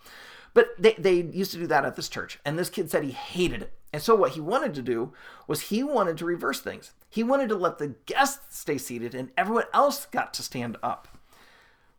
But 0.54 0.70
they, 0.80 0.94
they 0.98 1.22
used 1.22 1.52
to 1.52 1.58
do 1.58 1.68
that 1.68 1.86
at 1.86 1.96
this 1.96 2.10
church, 2.10 2.40
and 2.44 2.58
this 2.58 2.70
kid 2.70 2.90
said 2.90 3.04
he 3.04 3.12
hated 3.12 3.62
it. 3.62 3.74
And 3.92 4.02
so 4.02 4.16
what 4.16 4.32
he 4.32 4.42
wanted 4.42 4.74
to 4.76 4.82
do 4.82 5.14
was 5.48 5.62
he 5.62 5.84
wanted 5.84 6.18
to 6.18 6.26
reverse 6.26 6.60
things. 6.60 6.92
He 7.10 7.24
wanted 7.24 7.50
to 7.50 7.56
let 7.56 7.80
the 7.80 7.96
guests 8.06 8.60
stay 8.60 8.78
seated 8.78 9.16
and 9.16 9.32
everyone 9.36 9.66
else 9.74 10.06
got 10.06 10.34
to 10.36 10.44
stand 10.44 10.78
up. 10.84 11.08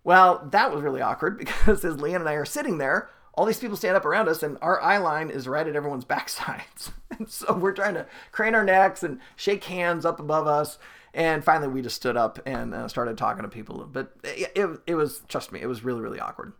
Well, 0.05 0.49
that 0.53 0.73
was 0.73 0.83
really 0.83 1.03
awkward 1.03 1.39
because 1.39 1.85
as 1.85 1.97
Leanne 1.97 2.17
and 2.17 2.29
I 2.29 2.35
are 2.35 2.45
sitting 2.45 2.79
there, 2.79 3.11
all 3.35 3.45
these 3.45 3.59
people 3.59 3.77
stand 3.77 3.97
up 3.97 4.05
around 4.05 4.29
us 4.29 4.43
and 4.43 4.57
our 4.63 4.81
eye 4.81 4.99
line 4.99 5.31
is 5.31 5.49
right 5.49 5.67
at 5.67 5.77
everyone's 5.77 6.05
backsides. 6.07 6.93
and 7.19 7.29
so 7.29 7.55
we're 7.55 7.73
trying 7.73 7.95
to 7.95 8.07
crane 8.31 8.55
our 8.55 8.65
necks 8.65 9.03
and 9.03 9.21
shake 9.35 9.65
hands 9.65 10.05
up 10.05 10.21
above 10.21 10.47
us. 10.47 10.79
And 11.13 11.43
finally, 11.43 11.67
we 11.67 11.83
just 11.83 11.97
stood 11.97 12.17
up 12.17 12.39
and 12.47 12.73
uh, 12.73 12.87
started 12.87 13.19
talking 13.19 13.43
to 13.43 13.49
people. 13.49 13.85
But 13.91 14.13
it, 14.23 14.53
it, 14.55 14.81
it 14.87 14.95
was, 14.95 15.23
trust 15.27 15.51
me, 15.51 15.61
it 15.61 15.67
was 15.67 15.83
really, 15.83 16.01
really 16.01 16.21
awkward. 16.21 16.53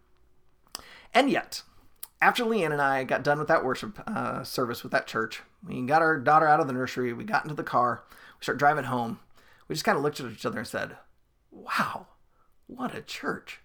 And 1.15 1.31
yet, 1.31 1.63
after 2.21 2.45
Leanne 2.45 2.73
and 2.73 2.83
I 2.83 3.05
got 3.05 3.25
done 3.25 3.39
with 3.39 3.49
that 3.49 3.65
worship 3.65 3.99
uh, 4.07 4.45
service 4.45 4.83
with 4.83 4.93
that 4.93 5.07
church, 5.07 5.43
we 5.67 5.81
got 5.83 6.03
our 6.03 6.19
daughter 6.19 6.47
out 6.47 6.61
of 6.61 6.67
the 6.67 6.73
nursery. 6.73 7.13
We 7.13 7.25
got 7.25 7.45
into 7.45 7.55
the 7.55 7.63
car. 7.63 8.05
We 8.39 8.45
start 8.45 8.59
driving 8.59 8.85
home. 8.85 9.21
We 9.69 9.75
just 9.75 9.85
kind 9.85 9.97
of 9.97 10.03
looked 10.03 10.21
at 10.21 10.31
each 10.31 10.45
other 10.45 10.59
and 10.59 10.69
said, 10.69 10.97
"Wow, 11.51 12.09
what 12.67 12.95
a 12.95 13.01
church!" 13.01 13.61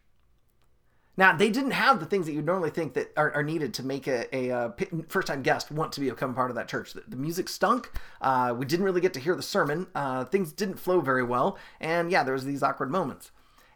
Now 1.17 1.35
they 1.35 1.49
didn't 1.49 1.71
have 1.71 1.99
the 1.99 2.05
things 2.05 2.25
that 2.25 2.33
you'd 2.33 2.45
normally 2.45 2.69
think 2.69 2.93
that 2.93 3.11
are, 3.15 3.31
are 3.31 3.43
needed 3.43 3.73
to 3.75 3.83
make 3.83 4.05
a, 4.05 4.33
a, 4.35 4.49
a 4.49 4.73
first-time 5.07 5.43
guest 5.43 5.71
want 5.71 5.93
to 5.93 6.01
become 6.01 6.35
part 6.35 6.51
of 6.51 6.55
that 6.55 6.67
church. 6.67 6.93
The, 6.93 7.03
the 7.07 7.15
music 7.15 7.47
stunk. 7.47 7.91
Uh, 8.21 8.53
we 8.57 8.65
didn't 8.65 8.85
really 8.85 9.01
get 9.01 9.13
to 9.13 9.19
hear 9.19 9.35
the 9.35 9.41
sermon. 9.41 9.87
Uh, 9.95 10.25
things 10.25 10.51
didn't 10.51 10.79
flow 10.79 11.01
very 11.01 11.23
well, 11.23 11.57
and 11.79 12.11
yeah, 12.11 12.23
there 12.23 12.33
was 12.33 12.45
these 12.45 12.63
awkward 12.63 12.91
moments. 12.91 13.31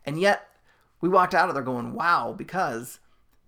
And 0.05 0.19
yet, 0.19 0.47
we 1.01 1.09
walked 1.09 1.33
out 1.33 1.49
of 1.49 1.55
there 1.55 1.63
going, 1.63 1.93
"Wow!" 1.93 2.33
Because 2.37 2.99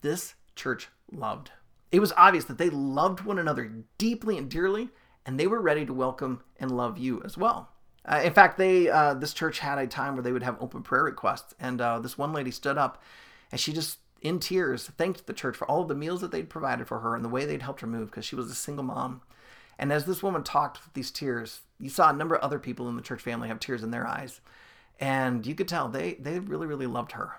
this 0.01 0.35
church 0.55 0.89
loved. 1.11 1.51
It 1.91 1.99
was 1.99 2.13
obvious 2.13 2.45
that 2.45 2.57
they 2.57 2.69
loved 2.69 3.21
one 3.21 3.37
another 3.37 3.71
deeply 3.97 4.37
and 4.37 4.49
dearly, 4.49 4.89
and 5.25 5.39
they 5.39 5.47
were 5.47 5.61
ready 5.61 5.85
to 5.85 5.93
welcome 5.93 6.41
and 6.59 6.71
love 6.71 6.97
you 6.97 7.21
as 7.23 7.37
well. 7.37 7.69
Uh, 8.05 8.21
in 8.23 8.33
fact, 8.33 8.57
they 8.57 8.89
uh, 8.89 9.13
this 9.13 9.33
church 9.33 9.59
had 9.59 9.77
a 9.77 9.85
time 9.85 10.15
where 10.15 10.23
they 10.23 10.31
would 10.31 10.43
have 10.43 10.57
open 10.59 10.81
prayer 10.81 11.03
requests, 11.03 11.53
and 11.59 11.79
uh, 11.81 11.99
this 11.99 12.17
one 12.17 12.33
lady 12.33 12.49
stood 12.49 12.77
up, 12.77 13.01
and 13.51 13.59
she 13.59 13.73
just 13.73 13.99
in 14.21 14.39
tears 14.39 14.87
thanked 14.97 15.27
the 15.27 15.33
church 15.33 15.55
for 15.55 15.69
all 15.69 15.81
of 15.81 15.87
the 15.87 15.95
meals 15.95 16.21
that 16.21 16.31
they'd 16.31 16.49
provided 16.49 16.87
for 16.87 16.99
her 16.99 17.15
and 17.15 17.25
the 17.25 17.29
way 17.29 17.45
they'd 17.45 17.61
helped 17.61 17.81
her 17.81 17.87
move 17.87 18.09
because 18.09 18.25
she 18.25 18.35
was 18.35 18.49
a 18.49 18.55
single 18.55 18.83
mom. 18.83 19.21
And 19.77 19.91
as 19.91 20.05
this 20.05 20.21
woman 20.21 20.43
talked 20.43 20.83
with 20.83 20.93
these 20.93 21.09
tears, 21.09 21.61
you 21.79 21.89
saw 21.89 22.09
a 22.09 22.13
number 22.13 22.35
of 22.35 22.41
other 22.41 22.59
people 22.59 22.87
in 22.87 22.95
the 22.95 23.01
church 23.01 23.21
family 23.21 23.47
have 23.47 23.59
tears 23.59 23.83
in 23.83 23.91
their 23.91 24.07
eyes, 24.07 24.41
and 24.99 25.45
you 25.45 25.55
could 25.55 25.67
tell 25.67 25.87
they 25.87 26.13
they 26.15 26.39
really 26.39 26.67
really 26.67 26.87
loved 26.87 27.11
her 27.11 27.33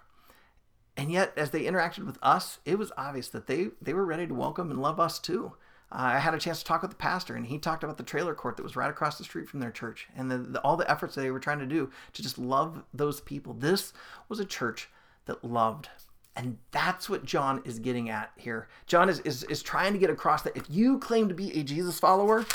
and 0.96 1.10
yet 1.10 1.32
as 1.36 1.50
they 1.50 1.64
interacted 1.64 2.04
with 2.04 2.18
us 2.22 2.58
it 2.64 2.78
was 2.78 2.92
obvious 2.96 3.28
that 3.28 3.46
they 3.46 3.68
they 3.80 3.94
were 3.94 4.04
ready 4.04 4.26
to 4.26 4.34
welcome 4.34 4.70
and 4.70 4.80
love 4.80 5.00
us 5.00 5.18
too 5.18 5.52
uh, 5.90 6.12
i 6.14 6.18
had 6.18 6.34
a 6.34 6.38
chance 6.38 6.58
to 6.58 6.64
talk 6.64 6.82
with 6.82 6.90
the 6.90 6.96
pastor 6.96 7.34
and 7.34 7.46
he 7.46 7.58
talked 7.58 7.84
about 7.84 7.96
the 7.96 8.02
trailer 8.02 8.34
court 8.34 8.56
that 8.56 8.62
was 8.62 8.76
right 8.76 8.90
across 8.90 9.18
the 9.18 9.24
street 9.24 9.48
from 9.48 9.60
their 9.60 9.70
church 9.70 10.08
and 10.16 10.30
the, 10.30 10.38
the, 10.38 10.60
all 10.60 10.76
the 10.76 10.90
efforts 10.90 11.14
they 11.14 11.30
were 11.30 11.40
trying 11.40 11.58
to 11.58 11.66
do 11.66 11.90
to 12.12 12.22
just 12.22 12.38
love 12.38 12.82
those 12.92 13.20
people 13.20 13.54
this 13.54 13.92
was 14.28 14.40
a 14.40 14.44
church 14.44 14.88
that 15.26 15.44
loved 15.44 15.88
and 16.34 16.58
that's 16.70 17.10
what 17.10 17.24
John 17.24 17.60
is 17.64 17.78
getting 17.78 18.08
at 18.08 18.32
here. 18.36 18.68
John 18.86 19.08
is, 19.08 19.20
is, 19.20 19.44
is 19.44 19.62
trying 19.62 19.92
to 19.92 19.98
get 19.98 20.10
across 20.10 20.42
that 20.42 20.56
if 20.56 20.64
you 20.70 20.98
claim 20.98 21.28
to 21.28 21.34
be 21.34 21.52
a 21.58 21.62
Jesus 21.62 21.98
follower, 21.98 22.46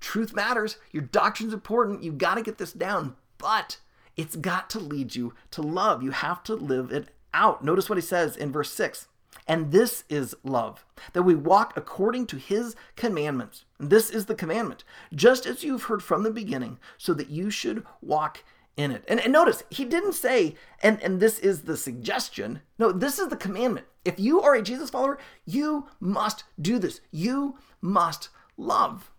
truth 0.00 0.34
matters. 0.34 0.78
Your 0.90 1.02
doctrine's 1.02 1.52
important. 1.52 2.02
you've 2.02 2.18
got 2.18 2.36
to 2.36 2.42
get 2.42 2.58
this 2.58 2.72
down. 2.72 3.16
But 3.36 3.78
it's 4.16 4.36
got 4.36 4.70
to 4.70 4.78
lead 4.78 5.14
you 5.14 5.34
to 5.50 5.62
love. 5.62 6.02
You 6.02 6.10
have 6.12 6.42
to 6.44 6.54
live 6.54 6.90
it 6.90 7.08
out. 7.34 7.64
Notice 7.64 7.88
what 7.88 7.98
he 7.98 8.02
says 8.02 8.36
in 8.36 8.52
verse 8.52 8.72
6. 8.72 9.08
And 9.46 9.72
this 9.72 10.04
is 10.08 10.34
love, 10.44 10.84
that 11.12 11.22
we 11.22 11.34
walk 11.34 11.72
according 11.76 12.26
to 12.28 12.36
his 12.36 12.76
commandments. 12.96 13.64
This 13.78 14.10
is 14.10 14.26
the 14.26 14.34
commandment, 14.34 14.84
just 15.14 15.46
as 15.46 15.64
you've 15.64 15.84
heard 15.84 16.02
from 16.02 16.22
the 16.22 16.30
beginning, 16.30 16.78
so 16.98 17.14
that 17.14 17.30
you 17.30 17.50
should 17.50 17.84
walk 18.00 18.44
in 18.76 18.90
it. 18.90 19.04
And, 19.08 19.20
and, 19.20 19.32
notice, 19.32 19.62
he 19.70 19.84
didn't 19.84 20.12
say, 20.12 20.56
and, 20.82 21.00
and 21.02 21.20
this 21.20 21.38
is 21.38 21.62
the 21.62 21.76
suggestion. 21.76 22.60
No, 22.78 22.92
this 22.92 23.18
is 23.18 23.28
the 23.28 23.36
commandment. 23.36 23.86
If 24.04 24.18
you 24.18 24.40
are 24.40 24.54
a 24.54 24.62
Jesus 24.62 24.90
follower, 24.90 25.18
you 25.44 25.88
must 25.98 26.44
do 26.60 26.78
this. 26.78 27.00
You 27.10 27.58
must 27.80 28.28
love. 28.56 29.10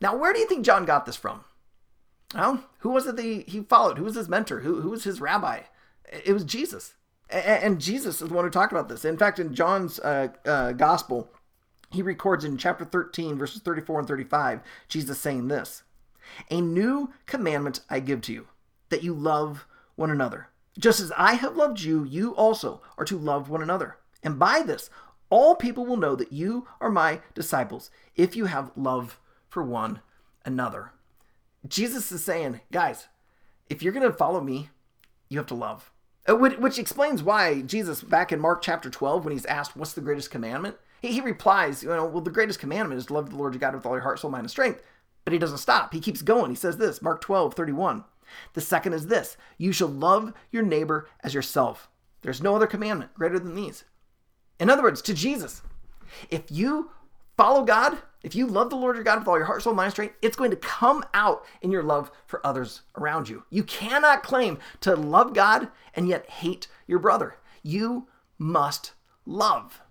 Now, 0.00 0.16
where 0.16 0.32
do 0.32 0.40
you 0.40 0.48
think 0.48 0.64
John 0.64 0.84
got 0.84 1.06
this 1.06 1.16
from? 1.16 1.44
Well, 2.34 2.64
who 2.78 2.90
was 2.90 3.06
it 3.06 3.16
that 3.16 3.24
he, 3.24 3.44
he 3.46 3.60
followed? 3.60 3.98
Who 3.98 4.04
was 4.04 4.16
his 4.16 4.28
mentor? 4.28 4.60
Who, 4.60 4.80
who 4.80 4.90
was 4.90 5.04
his 5.04 5.20
rabbi? 5.20 5.60
It 6.24 6.32
was 6.32 6.44
Jesus. 6.44 6.94
And 7.32 7.80
Jesus 7.80 8.20
is 8.20 8.28
the 8.28 8.34
one 8.34 8.44
who 8.44 8.50
talked 8.50 8.72
about 8.72 8.88
this. 8.88 9.04
In 9.04 9.16
fact, 9.16 9.38
in 9.38 9.54
John's 9.54 9.98
uh, 10.00 10.28
uh, 10.44 10.72
gospel, 10.72 11.30
he 11.90 12.02
records 12.02 12.44
in 12.44 12.56
chapter 12.56 12.84
13, 12.84 13.38
verses 13.38 13.62
34 13.62 14.00
and 14.00 14.08
35, 14.08 14.60
Jesus 14.88 15.18
saying 15.18 15.48
this 15.48 15.82
A 16.50 16.60
new 16.60 17.12
commandment 17.26 17.80
I 17.90 18.00
give 18.00 18.20
to 18.22 18.32
you, 18.32 18.48
that 18.88 19.02
you 19.02 19.14
love 19.14 19.66
one 19.96 20.10
another. 20.10 20.48
Just 20.78 21.00
as 21.00 21.12
I 21.16 21.34
have 21.34 21.56
loved 21.56 21.80
you, 21.80 22.04
you 22.04 22.34
also 22.34 22.80
are 22.96 23.04
to 23.04 23.18
love 23.18 23.50
one 23.50 23.62
another. 23.62 23.98
And 24.22 24.38
by 24.38 24.62
this, 24.62 24.88
all 25.28 25.54
people 25.54 25.84
will 25.84 25.96
know 25.96 26.16
that 26.16 26.32
you 26.32 26.66
are 26.80 26.90
my 26.90 27.20
disciples 27.34 27.90
if 28.16 28.36
you 28.36 28.46
have 28.46 28.72
love 28.76 29.18
for 29.48 29.62
one 29.62 30.00
another. 30.44 30.92
Jesus 31.68 32.10
is 32.10 32.24
saying, 32.24 32.60
guys, 32.70 33.08
if 33.68 33.82
you're 33.82 33.92
going 33.92 34.10
to 34.10 34.16
follow 34.16 34.40
me, 34.40 34.70
you 35.28 35.38
have 35.38 35.46
to 35.48 35.54
love. 35.54 35.91
Uh, 36.28 36.36
which 36.36 36.78
explains 36.78 37.22
why 37.22 37.62
Jesus, 37.62 38.02
back 38.02 38.30
in 38.30 38.40
Mark 38.40 38.62
chapter 38.62 38.88
12, 38.88 39.24
when 39.24 39.32
he's 39.32 39.46
asked, 39.46 39.76
What's 39.76 39.92
the 39.92 40.00
greatest 40.00 40.30
commandment? 40.30 40.76
He, 41.00 41.12
he 41.12 41.20
replies, 41.20 41.82
You 41.82 41.88
know, 41.88 42.06
well, 42.06 42.22
the 42.22 42.30
greatest 42.30 42.60
commandment 42.60 42.98
is 42.98 43.06
to 43.06 43.14
love 43.14 43.30
the 43.30 43.36
Lord 43.36 43.54
your 43.54 43.60
God 43.60 43.74
with 43.74 43.84
all 43.84 43.94
your 43.94 44.02
heart, 44.02 44.20
soul, 44.20 44.30
mind, 44.30 44.44
and 44.44 44.50
strength. 44.50 44.82
But 45.24 45.32
he 45.32 45.38
doesn't 45.38 45.58
stop. 45.58 45.92
He 45.92 46.00
keeps 46.00 46.22
going. 46.22 46.50
He 46.50 46.56
says 46.56 46.76
this 46.76 47.02
Mark 47.02 47.20
12, 47.20 47.54
31. 47.54 48.04
The 48.54 48.60
second 48.60 48.92
is 48.92 49.08
this 49.08 49.36
You 49.58 49.72
shall 49.72 49.88
love 49.88 50.32
your 50.50 50.62
neighbor 50.62 51.08
as 51.24 51.34
yourself. 51.34 51.88
There's 52.22 52.42
no 52.42 52.54
other 52.54 52.66
commandment 52.68 53.14
greater 53.14 53.38
than 53.38 53.56
these. 53.56 53.84
In 54.60 54.70
other 54.70 54.82
words, 54.82 55.02
to 55.02 55.14
Jesus, 55.14 55.62
if 56.30 56.50
you 56.50 56.90
follow 57.36 57.64
God, 57.64 57.98
if 58.22 58.34
you 58.34 58.46
love 58.46 58.70
the 58.70 58.76
Lord 58.76 58.96
your 58.96 59.04
God 59.04 59.18
with 59.18 59.28
all 59.28 59.36
your 59.36 59.46
heart, 59.46 59.62
soul, 59.62 59.74
mind, 59.74 59.92
strength, 59.92 60.14
it's 60.22 60.36
going 60.36 60.50
to 60.50 60.56
come 60.56 61.04
out 61.12 61.44
in 61.60 61.70
your 61.70 61.82
love 61.82 62.10
for 62.26 62.44
others 62.46 62.82
around 62.96 63.28
you. 63.28 63.44
You 63.50 63.64
cannot 63.64 64.22
claim 64.22 64.58
to 64.80 64.94
love 64.94 65.34
God 65.34 65.68
and 65.94 66.08
yet 66.08 66.28
hate 66.28 66.68
your 66.86 66.98
brother. 66.98 67.36
You 67.62 68.06
must 68.38 68.92
love. 69.26 69.82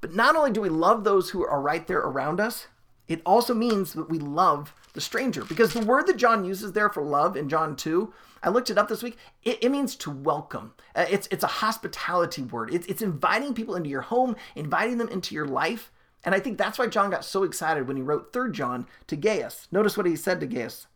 But 0.00 0.14
not 0.14 0.34
only 0.34 0.50
do 0.50 0.62
we 0.62 0.70
love 0.70 1.04
those 1.04 1.30
who 1.30 1.44
are 1.44 1.60
right 1.60 1.86
there 1.86 1.98
around 1.98 2.40
us, 2.40 2.68
it 3.06 3.20
also 3.26 3.54
means 3.54 3.92
that 3.94 4.08
we 4.08 4.18
love 4.18 4.72
the 4.94 5.00
stranger. 5.00 5.44
Because 5.44 5.72
the 5.72 5.84
word 5.84 6.06
that 6.06 6.16
John 6.16 6.44
uses 6.44 6.72
there 6.72 6.88
for 6.88 7.02
love 7.02 7.36
in 7.36 7.48
John 7.48 7.76
2, 7.76 8.12
I 8.42 8.48
looked 8.48 8.70
it 8.70 8.78
up 8.78 8.88
this 8.88 9.02
week, 9.02 9.18
it, 9.42 9.58
it 9.62 9.70
means 9.70 9.94
to 9.96 10.10
welcome. 10.10 10.72
Uh, 10.94 11.06
it's, 11.10 11.28
it's 11.30 11.44
a 11.44 11.48
hospitality 11.48 12.42
word, 12.42 12.72
it's, 12.72 12.86
it's 12.86 13.02
inviting 13.02 13.52
people 13.52 13.74
into 13.74 13.90
your 13.90 14.00
home, 14.02 14.36
inviting 14.54 14.96
them 14.96 15.08
into 15.08 15.34
your 15.34 15.46
life 15.46 15.92
and 16.24 16.34
I 16.34 16.40
think 16.40 16.58
that's 16.58 16.78
why 16.78 16.86
John 16.86 17.10
got 17.10 17.24
so 17.24 17.42
excited 17.42 17.86
when 17.86 17.96
he 17.96 18.02
wrote 18.02 18.32
3 18.32 18.52
John 18.52 18.86
to 19.06 19.16
Gaius. 19.16 19.68
Notice 19.72 19.96
what 19.96 20.06
he 20.06 20.16
said 20.16 20.40
to 20.40 20.46
Gaius. 20.46 20.86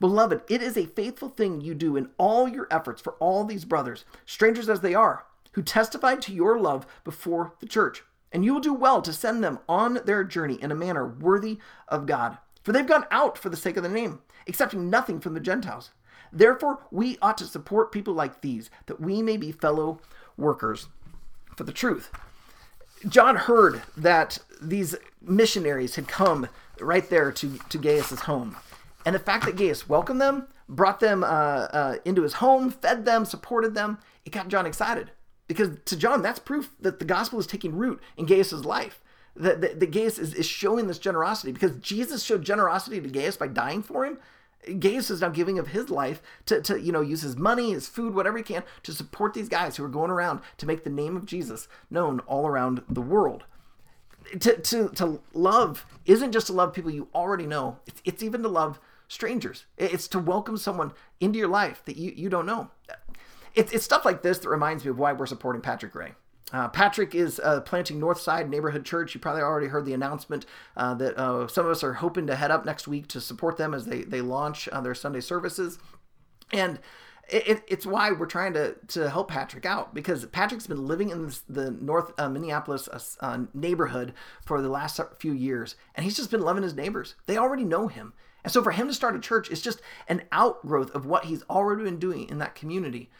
Beloved, 0.00 0.42
it 0.48 0.62
is 0.62 0.76
a 0.76 0.86
faithful 0.86 1.28
thing 1.28 1.60
you 1.60 1.74
do 1.74 1.96
in 1.96 2.10
all 2.18 2.48
your 2.48 2.66
efforts 2.70 3.00
for 3.00 3.12
all 3.14 3.44
these 3.44 3.64
brothers, 3.64 4.04
strangers 4.26 4.68
as 4.68 4.80
they 4.80 4.94
are, 4.94 5.24
who 5.52 5.62
testified 5.62 6.20
to 6.22 6.34
your 6.34 6.58
love 6.58 6.86
before 7.04 7.54
the 7.60 7.66
church. 7.66 8.02
And 8.32 8.44
you 8.44 8.52
will 8.52 8.60
do 8.60 8.74
well 8.74 9.00
to 9.02 9.12
send 9.12 9.44
them 9.44 9.60
on 9.68 10.00
their 10.04 10.24
journey 10.24 10.58
in 10.60 10.72
a 10.72 10.76
manner 10.76 11.06
worthy 11.06 11.58
of 11.86 12.06
God. 12.06 12.38
For 12.64 12.72
they've 12.72 12.86
gone 12.86 13.06
out 13.10 13.38
for 13.38 13.48
the 13.48 13.56
sake 13.56 13.76
of 13.76 13.84
the 13.84 13.88
name, 13.88 14.20
accepting 14.48 14.90
nothing 14.90 15.20
from 15.20 15.34
the 15.34 15.40
Gentiles. 15.40 15.92
Therefore, 16.32 16.80
we 16.90 17.16
ought 17.22 17.38
to 17.38 17.44
support 17.44 17.92
people 17.92 18.14
like 18.14 18.40
these, 18.40 18.70
that 18.86 19.00
we 19.00 19.22
may 19.22 19.36
be 19.36 19.52
fellow 19.52 20.00
workers 20.36 20.88
for 21.56 21.62
the 21.62 21.72
truth. 21.72 22.10
John 23.08 23.36
heard 23.36 23.82
that 23.96 24.38
these 24.60 24.94
missionaries 25.20 25.96
had 25.96 26.08
come 26.08 26.48
right 26.80 27.08
there 27.08 27.30
to, 27.32 27.58
to 27.68 27.78
Gaius's 27.78 28.20
home. 28.20 28.56
And 29.06 29.14
the 29.14 29.20
fact 29.20 29.44
that 29.44 29.56
Gaius 29.56 29.88
welcomed 29.88 30.20
them, 30.20 30.48
brought 30.68 31.00
them 31.00 31.22
uh, 31.22 31.26
uh, 31.26 31.96
into 32.04 32.22
his 32.22 32.34
home, 32.34 32.70
fed 32.70 33.04
them, 33.04 33.24
supported 33.24 33.74
them, 33.74 33.98
it 34.24 34.30
got 34.30 34.48
John 34.48 34.66
excited. 34.66 35.10
Because 35.46 35.70
to 35.84 35.96
John, 35.96 36.22
that's 36.22 36.38
proof 36.38 36.70
that 36.80 36.98
the 36.98 37.04
gospel 37.04 37.38
is 37.38 37.46
taking 37.46 37.76
root 37.76 38.00
in 38.16 38.26
Gaius's 38.26 38.64
life. 38.64 39.00
That, 39.36 39.60
that, 39.60 39.80
that 39.80 39.90
Gaius 39.90 40.18
is, 40.18 40.32
is 40.32 40.46
showing 40.46 40.86
this 40.86 40.98
generosity 40.98 41.52
because 41.52 41.76
Jesus 41.78 42.22
showed 42.22 42.44
generosity 42.44 43.00
to 43.00 43.08
Gaius 43.08 43.36
by 43.36 43.48
dying 43.48 43.82
for 43.82 44.06
him. 44.06 44.18
Gaius 44.78 45.10
is 45.10 45.20
now 45.20 45.28
giving 45.28 45.58
of 45.58 45.68
his 45.68 45.90
life 45.90 46.22
to, 46.46 46.60
to, 46.62 46.80
you 46.80 46.92
know, 46.92 47.00
use 47.00 47.22
his 47.22 47.36
money, 47.36 47.72
his 47.72 47.88
food, 47.88 48.14
whatever 48.14 48.38
he 48.38 48.44
can 48.44 48.64
to 48.82 48.92
support 48.92 49.34
these 49.34 49.48
guys 49.48 49.76
who 49.76 49.84
are 49.84 49.88
going 49.88 50.10
around 50.10 50.40
to 50.58 50.66
make 50.66 50.84
the 50.84 50.90
name 50.90 51.16
of 51.16 51.26
Jesus 51.26 51.68
known 51.90 52.20
all 52.20 52.46
around 52.46 52.82
the 52.88 53.02
world. 53.02 53.44
To, 54.40 54.56
to, 54.56 54.88
to 54.90 55.20
love 55.34 55.86
isn't 56.06 56.32
just 56.32 56.46
to 56.46 56.52
love 56.54 56.72
people 56.72 56.90
you 56.90 57.08
already 57.14 57.46
know, 57.46 57.78
it's, 57.86 58.00
it's 58.04 58.22
even 58.22 58.42
to 58.42 58.48
love 58.48 58.80
strangers. 59.08 59.66
It's 59.76 60.08
to 60.08 60.18
welcome 60.18 60.56
someone 60.56 60.92
into 61.20 61.38
your 61.38 61.48
life 61.48 61.82
that 61.84 61.96
you, 61.96 62.12
you 62.16 62.28
don't 62.30 62.46
know. 62.46 62.70
It's, 63.54 63.72
it's 63.72 63.84
stuff 63.84 64.04
like 64.04 64.22
this 64.22 64.38
that 64.38 64.48
reminds 64.48 64.84
me 64.84 64.90
of 64.90 64.98
why 64.98 65.12
we're 65.12 65.26
supporting 65.26 65.62
Patrick 65.62 65.94
Ray. 65.94 66.14
Uh, 66.52 66.68
Patrick 66.68 67.14
is 67.14 67.40
uh, 67.40 67.60
planting 67.62 68.00
Northside 68.00 68.48
Neighborhood 68.48 68.84
Church. 68.84 69.14
You 69.14 69.20
probably 69.20 69.42
already 69.42 69.68
heard 69.68 69.86
the 69.86 69.94
announcement 69.94 70.46
uh, 70.76 70.94
that 70.94 71.18
uh, 71.18 71.48
some 71.48 71.64
of 71.64 71.72
us 71.72 71.82
are 71.82 71.94
hoping 71.94 72.26
to 72.26 72.36
head 72.36 72.50
up 72.50 72.64
next 72.64 72.86
week 72.86 73.08
to 73.08 73.20
support 73.20 73.56
them 73.56 73.74
as 73.74 73.86
they, 73.86 74.02
they 74.02 74.20
launch 74.20 74.68
uh, 74.68 74.80
their 74.80 74.94
Sunday 74.94 75.20
services. 75.20 75.78
And 76.52 76.78
it, 77.28 77.64
it's 77.66 77.86
why 77.86 78.12
we're 78.12 78.26
trying 78.26 78.52
to, 78.52 78.76
to 78.88 79.08
help 79.08 79.30
Patrick 79.30 79.64
out 79.64 79.94
because 79.94 80.26
Patrick's 80.26 80.66
been 80.66 80.86
living 80.86 81.08
in 81.08 81.32
the 81.48 81.70
North 81.70 82.12
uh, 82.18 82.28
Minneapolis 82.28 82.88
neighborhood 83.54 84.12
for 84.44 84.60
the 84.60 84.68
last 84.68 85.00
few 85.18 85.32
years, 85.32 85.76
and 85.94 86.04
he's 86.04 86.16
just 86.16 86.30
been 86.30 86.42
loving 86.42 86.62
his 86.62 86.74
neighbors. 86.74 87.14
They 87.26 87.38
already 87.38 87.64
know 87.64 87.88
him. 87.88 88.12
And 88.44 88.52
so 88.52 88.62
for 88.62 88.72
him 88.72 88.86
to 88.88 88.94
start 88.94 89.16
a 89.16 89.20
church 89.20 89.50
is 89.50 89.62
just 89.62 89.80
an 90.06 90.24
outgrowth 90.30 90.94
of 90.94 91.06
what 91.06 91.24
he's 91.24 91.42
already 91.48 91.84
been 91.84 91.98
doing 91.98 92.28
in 92.28 92.38
that 92.38 92.54
community. 92.54 93.10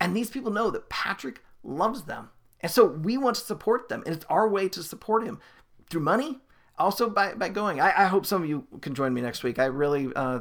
And 0.00 0.16
these 0.16 0.30
people 0.30 0.52
know 0.52 0.70
that 0.70 0.88
Patrick 0.88 1.42
loves 1.64 2.02
them. 2.02 2.30
And 2.60 2.70
so 2.70 2.84
we 2.86 3.16
want 3.16 3.36
to 3.36 3.42
support 3.42 3.88
them. 3.88 4.02
And 4.04 4.14
it's 4.14 4.24
our 4.28 4.48
way 4.48 4.68
to 4.70 4.82
support 4.82 5.24
him 5.24 5.40
through 5.88 6.00
money, 6.00 6.38
also 6.78 7.08
by, 7.08 7.34
by 7.34 7.48
going. 7.48 7.80
I, 7.80 8.04
I 8.04 8.06
hope 8.06 8.26
some 8.26 8.42
of 8.42 8.48
you 8.48 8.66
can 8.80 8.94
join 8.94 9.14
me 9.14 9.20
next 9.20 9.42
week. 9.42 9.58
I 9.58 9.66
really, 9.66 10.12
uh, 10.14 10.40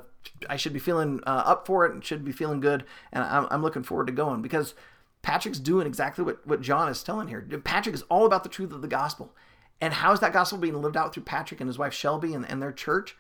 I 0.50 0.56
should 0.56 0.74
be 0.74 0.80
feeling 0.80 1.22
uh, 1.28 1.44
up 1.46 1.68
for 1.68 1.86
it 1.86 1.94
and 1.94 2.04
should 2.04 2.26
be 2.26 2.32
feeling 2.32 2.60
good. 2.60 2.86
And 3.12 3.24
I'm, 3.24 3.48
I'm 3.52 3.62
looking 3.62 3.84
forward 3.84 4.08
to 4.08 4.14
going 4.14 4.42
because 4.42 4.74
Patrick's 5.22 5.60
doing 5.60 5.88
exactly 5.88 6.24
what, 6.24 6.46
what 6.46 6.62
John 6.62 6.90
is 6.90 7.04
telling 7.04 7.28
here. 7.28 7.42
Patrick 7.64 7.96
is 7.96 8.04
all 8.04 8.26
about 8.26 8.44
the 8.44 8.50
truth 8.50 8.72
of 8.72 8.82
the 8.82 8.88
gospel. 8.88 9.34
And 9.80 9.94
how 9.94 10.12
is 10.12 10.20
that 10.22 10.34
gospel 10.34 10.58
being 10.58 10.82
lived 10.82 10.98
out 10.98 11.14
through 11.14 11.24
Patrick 11.24 11.62
and 11.62 11.68
his 11.68 11.78
wife 11.78 11.94
Shelby 11.94 12.34
and, 12.34 12.50
and 12.50 12.62
their 12.62 12.72
church? 12.72 13.16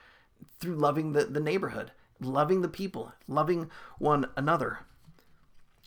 Through 0.59 0.75
loving 0.75 1.13
the, 1.13 1.25
the 1.25 1.39
neighborhood, 1.39 1.91
loving 2.19 2.61
the 2.61 2.67
people, 2.67 3.11
loving 3.27 3.71
one 3.97 4.27
another. 4.35 4.79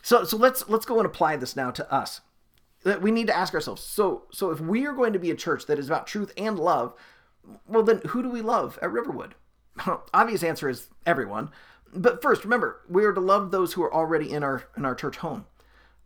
So, 0.02 0.24
so 0.24 0.36
let's 0.36 0.68
let's 0.68 0.84
go 0.84 0.98
and 0.98 1.06
apply 1.06 1.36
this 1.36 1.54
now 1.54 1.70
to 1.70 1.92
us 1.92 2.20
that 2.84 3.02
we 3.02 3.10
need 3.10 3.26
to 3.26 3.36
ask 3.36 3.54
ourselves. 3.54 3.82
So 3.82 4.24
so 4.32 4.50
if 4.50 4.60
we 4.60 4.86
are 4.86 4.92
going 4.92 5.12
to 5.12 5.18
be 5.18 5.30
a 5.30 5.36
church 5.36 5.66
that 5.66 5.78
is 5.78 5.88
about 5.88 6.06
truth 6.06 6.32
and 6.36 6.58
love 6.58 6.94
well 7.66 7.82
then 7.82 8.00
who 8.08 8.22
do 8.22 8.30
we 8.30 8.42
love 8.42 8.78
at 8.82 8.92
riverwood? 8.92 9.34
Obvious 10.14 10.42
answer 10.42 10.68
is 10.68 10.88
everyone. 11.06 11.50
But 11.92 12.22
first 12.22 12.44
remember 12.44 12.80
we 12.88 13.04
are 13.04 13.12
to 13.12 13.20
love 13.20 13.50
those 13.50 13.72
who 13.72 13.82
are 13.82 13.92
already 13.92 14.30
in 14.30 14.42
our 14.42 14.64
in 14.76 14.84
our 14.84 14.94
church 14.94 15.18
home. 15.18 15.46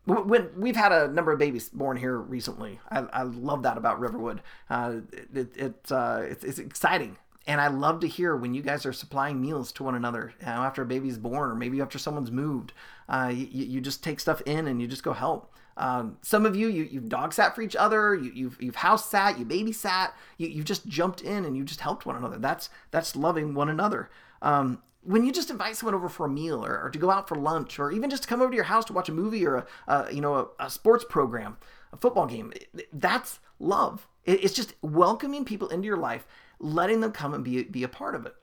When 0.07 0.51
we've 0.61 0.77
had 0.77 0.93
a 0.93 1.09
number 1.09 1.33
of 1.33 1.39
babies 1.39 1.71
born 1.71 1.97
here 1.97 2.19
recently. 2.19 2.79
I, 2.91 3.01
I 3.01 3.23
love 3.23 3.63
that 3.63 3.79
about 3.79 4.01
riverwood. 4.01 4.43
Uh, 4.69 4.97
it, 5.33 5.57
it, 5.57 5.75
uh, 5.91 6.21
it's, 6.25 6.45
it's 6.45 6.59
exciting. 6.59 7.17
And 7.47 7.59
I 7.61 7.69
love 7.69 8.01
to 8.01 8.09
hear 8.09 8.37
when 8.37 8.53
you 8.53 8.61
guys 8.63 8.85
are 8.85 8.93
supplying 8.93 9.41
meals 9.41 9.73
to 9.73 9.83
one 9.83 9.95
another 9.95 10.35
you 10.41 10.47
know, 10.47 10.53
after 10.53 10.83
a 10.83 10.87
baby's 10.87 11.17
born 11.17 11.51
or 11.51 11.55
maybe 11.55 11.81
after 11.81 11.99
someone's 11.99 12.31
moved. 12.31 12.73
Uh, 13.09 13.33
you, 13.35 13.65
you 13.65 13.81
just 13.81 14.05
take 14.05 14.21
stuff 14.21 14.43
in 14.47 14.67
and 14.67 14.81
you 14.81 14.87
just 14.87 15.03
go 15.03 15.15
help. 15.15 15.55
Um, 15.77 16.19
some 16.23 16.47
of 16.47 16.55
you, 16.55 16.69
you 16.69 16.85
you've 16.85 17.09
dog 17.09 17.33
sat 17.33 17.55
for 17.55 17.63
each 17.63 17.75
other, 17.75 18.15
you, 18.15 18.31
you've 18.33 18.57
you've 18.61 18.77
house 18.77 19.09
sat, 19.09 19.39
you 19.39 19.45
baby 19.45 19.73
sat, 19.73 20.15
you 20.39 20.49
you 20.49 20.63
just 20.63 20.87
jumped 20.87 21.21
in 21.21 21.45
and 21.45 21.57
you 21.57 21.65
just 21.65 21.81
helped 21.81 22.07
one 22.07 22.17
another. 22.17 22.39
That's 22.39 22.71
that's 22.91 23.17
loving 23.17 23.55
one 23.55 23.69
another. 23.69 24.11
Um, 24.43 24.83
when 25.03 25.25
you 25.25 25.33
just 25.33 25.51
invite 25.51 25.77
someone 25.77 25.95
over 25.95 26.09
for 26.09 26.27
a 26.27 26.31
meal 26.31 26.65
or, 26.65 26.81
or, 26.81 26.91
to 26.91 26.99
go 26.99 27.11
out 27.11 27.29
for 27.29 27.35
lunch 27.35 27.79
or 27.79 27.93
even 27.93 28.09
just 28.09 28.23
to 28.23 28.29
come 28.29 28.41
over 28.41 28.51
to 28.51 28.57
your 28.57 28.65
house 28.65 28.87
to 28.87 28.93
watch 28.95 29.09
a 29.11 29.13
movie 29.13 29.47
or 29.47 29.57
a, 29.57 29.67
a 29.87 30.13
you 30.13 30.21
know 30.21 30.35
a, 30.35 30.65
a, 30.65 30.71
sports 30.71 31.05
program, 31.09 31.57
a 31.93 31.97
football 31.97 32.27
game, 32.27 32.53
that's 32.93 33.41
love. 33.59 34.07
it's 34.25 34.55
just 34.55 34.75
welcoming 34.81 35.45
people 35.45 35.69
into 35.69 35.87
your 35.87 35.97
life, 35.97 36.27
letting 36.59 37.01
them 37.01 37.13
come 37.13 37.35
and 37.35 37.45
be 37.45 37.65
be 37.65 37.83
a 37.83 37.89
part 37.89 38.15
of 38.15 38.25
it. 38.27 38.35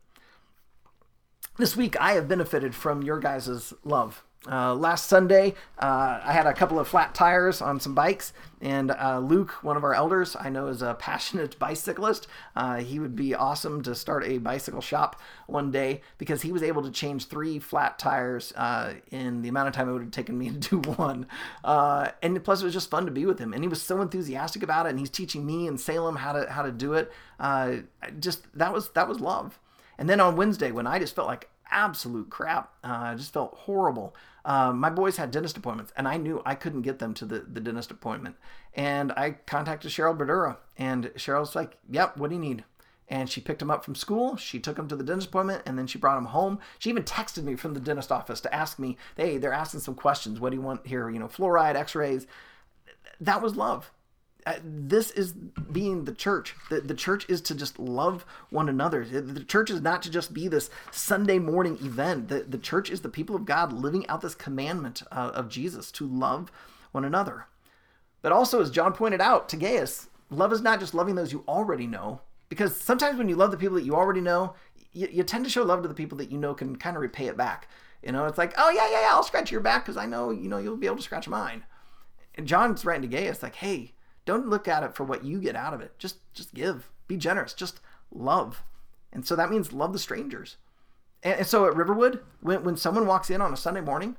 This 1.58 1.76
week, 1.76 2.00
I 2.00 2.14
have 2.14 2.28
benefited 2.28 2.76
from 2.76 3.04
your 3.04 3.20
guys' 3.20 3.74
love 3.84 4.24
uh, 4.50 4.74
last 4.74 5.08
Sunday, 5.08 5.54
uh, 5.78 6.20
I 6.24 6.32
had 6.32 6.48
a 6.48 6.54
couple 6.54 6.80
of 6.80 6.88
flat 6.88 7.14
tires 7.14 7.62
on 7.62 7.80
some 7.80 7.94
bikes, 7.94 8.34
and 8.60 8.90
uh, 8.90 9.20
Luke, 9.20 9.64
one 9.64 9.78
of 9.78 9.84
our 9.84 9.94
elders, 9.94 10.36
I 10.40 10.50
know 10.50 10.66
is 10.68 10.82
a 10.82 10.96
passionate 11.00 11.60
bicyclist. 11.60 12.26
Uh, 12.56 12.78
he 12.78 12.98
would 12.98 13.16
be 13.16 13.36
awesome 13.36 13.84
to 13.84 13.94
start 13.94 14.24
a 14.26 14.40
bicycle 14.40 14.82
shop 14.82 15.22
one 15.46 15.70
day 15.70 16.02
because 16.18 16.42
he 16.42 16.52
was 16.52 16.64
able 16.64 16.82
to 16.82 16.90
change 16.90 17.28
three 17.28 17.60
flat 17.60 18.00
tires 18.00 18.52
uh, 18.54 18.96
in 19.12 19.44
the 19.44 19.50
amount 19.50 19.68
of 19.68 19.76
time 19.76 19.88
it 19.88 19.94
would 19.94 20.02
have 20.02 20.12
taken 20.12 20.40
me 20.40 20.50
to 20.60 20.80
do 20.82 20.92
one. 20.94 21.28
Uh, 21.64 22.10
and 22.24 22.44
plus, 22.44 22.64
it 22.64 22.66
was 22.66 22.74
just 22.74 22.90
fun 22.90 23.06
to 23.06 23.12
be 23.12 23.28
with 23.28 23.38
him, 23.38 23.54
and 23.54 23.64
he 23.64 23.68
was 23.68 23.82
so 23.82 24.02
enthusiastic 24.02 24.64
about 24.64 24.88
it. 24.88 24.90
And 24.90 25.00
he's 25.00 25.12
teaching 25.12 25.46
me 25.46 25.68
and 25.68 25.80
Salem 25.80 26.16
how 26.16 26.34
to 26.34 26.52
how 26.52 26.64
to 26.64 26.72
do 26.72 26.94
it. 26.94 27.12
just 28.20 28.46
that 28.58 28.74
was 28.74 28.90
that 28.90 29.08
was 29.08 29.20
love. 29.20 29.60
And 30.00 30.10
then 30.10 30.20
on 30.20 30.36
Wednesday, 30.36 30.72
when 30.72 30.88
I 30.88 30.98
just 30.98 31.16
felt 31.16 31.28
like 31.28 31.51
absolute 31.72 32.30
crap. 32.30 32.74
Uh, 32.84 33.00
I 33.02 33.16
just 33.16 33.34
felt 33.34 33.54
horrible. 33.56 34.16
Uh, 34.44 34.72
my 34.74 34.90
boys 34.90 35.18
had 35.18 35.32
dentist 35.32 35.58
appointments, 35.58 35.94
and 35.96 36.08
I 36.08 36.18
knew 36.18 36.42
I 36.46 36.56
couldn't 36.56 36.82
get 36.82 37.00
them 37.00 37.14
to 37.16 37.26
the, 37.26 37.40
the 37.40 37.62
dentist 37.62 37.92
appointment. 37.92 38.36
And 38.74 39.12
I 39.14 39.32
contacted 39.46 39.92
Cheryl 39.92 40.18
Berdura, 40.18 40.58
and 40.78 41.06
Cheryl's 41.16 41.56
like, 41.56 41.78
Yep, 41.90 42.18
what 42.18 42.30
do 42.30 42.36
you 42.36 42.42
need? 42.42 42.64
And 43.08 43.30
she 43.30 43.42
picked 43.42 43.62
him 43.62 43.70
up 43.70 43.84
from 43.84 43.96
school. 43.96 44.38
She 44.38 44.60
took 44.60 44.80
him 44.80 44.88
to 44.88 44.96
the 44.96 45.04
dentist 45.04 45.28
appointment, 45.28 45.64
and 45.66 45.78
then 45.78 45.86
she 45.86 45.98
brought 45.98 46.18
him 46.18 46.26
home. 46.26 46.60
She 46.80 46.90
even 46.90 47.04
texted 47.04 47.44
me 47.44 47.56
from 47.56 47.74
the 47.74 47.80
dentist 47.80 48.12
office 48.12 48.40
to 48.42 48.56
ask 48.56 48.80
me, 48.80 48.98
Hey, 49.18 49.38
they're 49.38 49.54
asking 49.54 49.82
some 49.82 49.96
questions. 49.96 50.40
What 50.40 50.52
do 50.52 50.56
you 50.56 50.62
want 50.62 50.88
here? 50.88 51.10
You 51.10 51.20
know, 51.20 51.28
fluoride, 51.28 51.76
x 51.76 51.96
rays. 51.96 52.26
That 53.20 53.42
was 53.42 53.56
love. 53.56 53.92
Uh, 54.46 54.56
this 54.64 55.12
is 55.12 55.34
being 55.34 56.06
the 56.06 56.14
church. 56.14 56.56
The, 56.70 56.82
the 56.82 56.96
church 56.96 57.26
is 57.30 57.42
to 57.42 57.56
just 57.56 57.78
love 57.78 58.26
one 58.50 58.70
another. 58.70 59.06
The 59.06 59.44
church 59.44 59.70
is 59.70 59.82
not 59.82 60.02
to 60.04 60.10
just 60.10 60.34
be 60.34 60.48
this 60.48 60.70
Sunday 60.92 61.38
morning 61.38 61.78
event. 61.82 62.28
The, 62.28 62.40
the 62.42 62.58
church 62.58 62.90
is 62.90 63.02
the 63.02 63.10
people 63.10 63.36
of 63.36 63.46
God 63.46 63.72
living 63.72 64.08
out 64.08 64.22
this 64.22 64.34
commandment 64.34 65.04
uh, 65.12 65.32
of 65.34 65.50
Jesus 65.50 65.92
to 65.94 66.08
love 66.08 66.52
one 66.92 67.06
another. 67.06 67.46
But 68.22 68.32
also, 68.32 68.62
as 68.62 68.72
John 68.72 68.94
pointed 68.94 69.22
out 69.22 69.48
to 69.50 69.58
Gaius, 69.58 70.10
love 70.30 70.54
is 70.54 70.62
not 70.62 70.80
just 70.80 70.94
loving 70.94 71.16
those 71.16 71.32
you 71.32 71.44
already 71.48 71.88
know, 71.88 72.22
because 72.50 72.76
sometimes 72.76 73.18
when 73.18 73.30
you 73.30 73.36
love 73.36 73.52
the 73.52 73.58
people 73.58 73.76
that 73.76 73.86
you 73.86 73.96
already 73.96 74.22
know, 74.22 74.56
you, 74.94 75.08
you 75.12 75.24
tend 75.24 75.44
to 75.44 75.50
show 75.50 75.64
love 75.64 75.82
to 75.84 75.88
the 75.88 75.94
people 75.94 76.18
that 76.18 76.32
you 76.32 76.38
know 76.38 76.54
can 76.54 76.76
kind 76.76 76.96
of 76.96 77.02
repay 77.02 77.28
it 77.28 77.38
back. 77.38 77.68
You 78.04 78.12
know, 78.12 78.26
it's 78.26 78.38
like, 78.38 78.54
oh 78.58 78.70
yeah, 78.70 78.90
yeah, 78.90 79.02
yeah, 79.02 79.10
I'll 79.12 79.24
scratch 79.24 79.52
your 79.52 79.62
back 79.62 79.86
because 79.86 79.98
I 79.98 80.06
know, 80.06 80.32
you 80.32 80.50
know, 80.50 80.58
you'll 80.58 80.78
be 80.78 80.88
able 80.88 80.98
to 80.98 81.04
scratch 81.04 81.28
mine. 81.28 81.64
And 82.36 82.48
John's 82.48 82.86
writing 82.86 83.10
to 83.10 83.16
Gaius 83.16 83.44
like, 83.44 83.56
hey, 83.56 83.94
don't 84.26 84.48
look 84.48 84.68
at 84.68 84.84
it 84.84 84.96
for 84.96 85.04
what 85.04 85.24
you 85.24 85.40
get 85.40 85.56
out 85.56 85.74
of 85.74 85.82
it. 85.82 85.98
Just 85.98 86.18
just 86.34 86.54
give. 86.54 86.90
Be 87.08 87.18
generous. 87.18 87.54
Just 87.54 87.80
love. 88.12 88.64
And 89.12 89.26
so 89.26 89.36
that 89.36 89.50
means 89.50 89.74
love 89.74 89.94
the 89.94 90.00
strangers. 90.00 90.58
And, 91.24 91.40
and 91.40 91.48
so 91.48 91.66
at 91.66 91.76
Riverwood, 91.76 92.22
when, 92.42 92.64
when 92.64 92.78
someone 92.78 93.06
walks 93.06 93.30
in 93.30 93.42
on 93.42 93.54
a 93.54 93.58
Sunday 93.58 93.82
morning, 93.82 94.16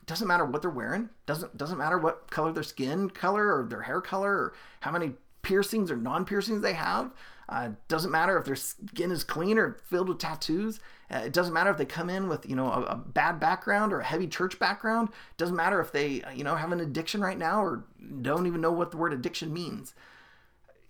it 0.00 0.06
doesn't 0.06 0.28
matter 0.28 0.44
what 0.44 0.62
they're 0.62 0.70
wearing, 0.70 1.10
doesn't 1.26 1.56
doesn't 1.56 1.78
matter 1.78 1.98
what 1.98 2.30
color 2.30 2.52
their 2.52 2.62
skin 2.62 3.10
color 3.10 3.56
or 3.56 3.66
their 3.66 3.82
hair 3.82 4.00
color 4.00 4.32
or 4.32 4.54
how 4.80 4.90
many 4.90 5.12
piercings 5.42 5.90
or 5.90 5.96
non-piercings 5.96 6.62
they 6.62 6.72
have. 6.72 7.10
Uh, 7.48 7.70
doesn't 7.88 8.10
matter 8.10 8.38
if 8.38 8.44
their 8.44 8.56
skin 8.56 9.10
is 9.10 9.24
clean 9.24 9.58
or 9.58 9.78
filled 9.84 10.08
with 10.08 10.18
tattoos. 10.18 10.80
Uh, 11.10 11.18
it 11.18 11.32
doesn't 11.32 11.52
matter 11.52 11.70
if 11.70 11.76
they 11.76 11.84
come 11.84 12.08
in 12.08 12.28
with 12.28 12.48
you 12.48 12.56
know 12.56 12.72
a, 12.72 12.80
a, 12.82 12.96
bad 12.96 13.38
background 13.38 13.92
or 13.92 14.00
a 14.00 14.04
heavy 14.04 14.26
church 14.26 14.58
background. 14.58 15.08
It 15.10 15.36
doesn't 15.36 15.56
matter 15.56 15.80
if 15.80 15.92
they 15.92 16.22
uh, 16.22 16.30
you 16.30 16.44
know 16.44 16.54
have 16.56 16.72
an 16.72 16.80
addiction 16.80 17.20
right 17.20 17.38
now 17.38 17.62
or 17.62 17.84
don't 18.22 18.46
even 18.46 18.60
know 18.60 18.72
what 18.72 18.90
the 18.90 18.96
word 18.96 19.12
addiction 19.12 19.52
means. 19.52 19.94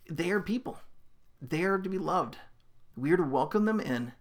They 0.09 0.31
are 0.31 0.40
people. 0.40 0.79
They 1.43 1.64
are 1.64 1.79
to 1.79 1.88
be 1.88 1.99
loved. 1.99 2.37
We 2.97 3.12
are 3.12 3.17
to 3.17 3.23
welcome 3.23 3.64
them 3.64 3.81
in 3.81 4.12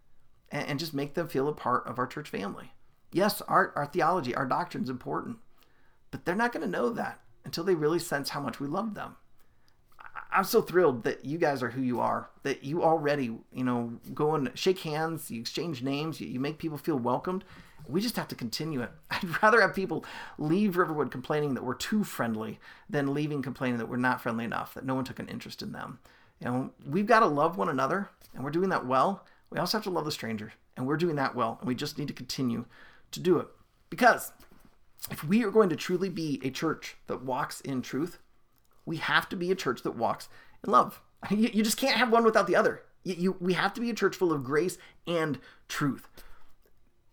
and, 0.51 0.67
and 0.67 0.79
just 0.79 0.93
make 0.93 1.13
them 1.13 1.27
feel 1.27 1.47
a 1.47 1.53
part 1.53 1.85
of 1.87 1.99
our 1.99 2.07
church 2.07 2.29
family. 2.29 2.71
Yes, 3.11 3.41
our, 3.41 3.71
our 3.75 3.85
theology, 3.85 4.33
our 4.33 4.47
doctrine 4.47 4.83
is 4.83 4.89
important, 4.89 5.37
but 6.09 6.25
they're 6.25 6.35
not 6.35 6.51
going 6.51 6.65
to 6.65 6.71
know 6.71 6.89
that 6.89 7.19
until 7.45 7.63
they 7.63 7.75
really 7.75 7.99
sense 7.99 8.29
how 8.29 8.39
much 8.39 8.59
we 8.59 8.67
love 8.67 8.95
them. 8.95 9.15
I'm 10.33 10.43
so 10.43 10.61
thrilled 10.61 11.03
that 11.03 11.23
you 11.25 11.37
guys 11.37 11.61
are 11.61 11.69
who 11.69 11.81
you 11.81 11.99
are. 11.99 12.29
That 12.43 12.63
you 12.63 12.83
already, 12.83 13.37
you 13.53 13.63
know, 13.63 13.93
go 14.13 14.35
and 14.35 14.51
shake 14.55 14.79
hands, 14.79 15.29
you 15.29 15.39
exchange 15.39 15.83
names, 15.83 16.19
you, 16.19 16.27
you 16.27 16.39
make 16.39 16.57
people 16.57 16.77
feel 16.77 16.97
welcomed. 16.97 17.43
We 17.87 18.01
just 18.01 18.15
have 18.15 18.27
to 18.29 18.35
continue 18.35 18.81
it. 18.81 18.91
I'd 19.11 19.43
rather 19.43 19.61
have 19.61 19.75
people 19.75 20.05
leave 20.37 20.77
Riverwood 20.77 21.11
complaining 21.11 21.53
that 21.53 21.63
we're 21.63 21.75
too 21.75 22.03
friendly 22.03 22.59
than 22.89 23.13
leaving 23.13 23.41
complaining 23.41 23.77
that 23.77 23.89
we're 23.89 23.97
not 23.97 24.21
friendly 24.21 24.45
enough, 24.45 24.73
that 24.73 24.85
no 24.85 24.95
one 24.95 25.05
took 25.05 25.19
an 25.19 25.27
interest 25.27 25.61
in 25.61 25.71
them. 25.71 25.99
You 26.39 26.47
know, 26.47 26.71
we've 26.85 27.07
got 27.07 27.19
to 27.19 27.27
love 27.27 27.57
one 27.57 27.69
another, 27.69 28.09
and 28.33 28.43
we're 28.43 28.51
doing 28.51 28.69
that 28.69 28.85
well. 28.85 29.25
We 29.49 29.59
also 29.59 29.77
have 29.77 29.83
to 29.83 29.89
love 29.89 30.05
the 30.05 30.11
stranger, 30.11 30.53
and 30.75 30.87
we're 30.87 30.97
doing 30.97 31.15
that 31.17 31.35
well, 31.35 31.57
and 31.59 31.67
we 31.67 31.75
just 31.75 31.97
need 31.97 32.07
to 32.07 32.13
continue 32.13 32.65
to 33.11 33.19
do 33.19 33.37
it. 33.37 33.47
Because 33.89 34.31
if 35.11 35.23
we 35.23 35.43
are 35.43 35.51
going 35.51 35.69
to 35.69 35.75
truly 35.75 36.09
be 36.09 36.41
a 36.43 36.49
church 36.49 36.97
that 37.07 37.23
walks 37.23 37.61
in 37.61 37.81
truth, 37.81 38.19
we 38.85 38.97
have 38.97 39.29
to 39.29 39.35
be 39.35 39.51
a 39.51 39.55
church 39.55 39.83
that 39.83 39.95
walks 39.95 40.29
in 40.63 40.71
love. 40.71 41.01
You, 41.31 41.49
you 41.53 41.63
just 41.63 41.77
can't 41.77 41.95
have 41.95 42.11
one 42.11 42.25
without 42.25 42.47
the 42.47 42.57
other. 42.57 42.83
You, 43.05 43.15
you, 43.17 43.37
we 43.39 43.53
have 43.53 43.73
to 43.75 43.81
be 43.81 43.89
a 43.89 43.93
church 43.93 44.17
full 44.17 44.33
of 44.33 44.43
grace 44.43 44.77
and 45.07 45.39
truth. 45.69 46.05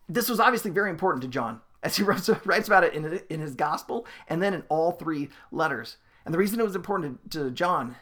this 0.09 0.29
was 0.29 0.41
obviously 0.41 0.73
very 0.73 0.91
important 0.91 1.23
to 1.23 1.29
John 1.29 1.61
as 1.85 1.97
he 1.97 2.03
writes, 2.03 2.29
writes 2.45 2.67
about 2.67 2.83
it 2.83 2.95
in, 2.95 3.21
in 3.31 3.39
his 3.39 3.55
gospel 3.55 4.07
and 4.27 4.43
then 4.43 4.53
in 4.53 4.65
all 4.69 4.91
three 4.91 5.29
letters. 5.53 5.97
And 6.25 6.35
the 6.35 6.39
reason 6.39 6.59
it 6.59 6.65
was 6.65 6.75
important 6.75 7.31
to, 7.31 7.45
to 7.45 7.51
John 7.53 7.95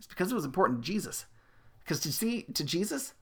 is 0.00 0.06
because 0.06 0.32
it 0.32 0.34
was 0.34 0.44
important 0.44 0.82
to 0.82 0.86
Jesus. 0.86 1.26
Because 1.84 2.00
to 2.00 2.12
see 2.12 2.42
to 2.54 2.64
Jesus, 2.64 3.14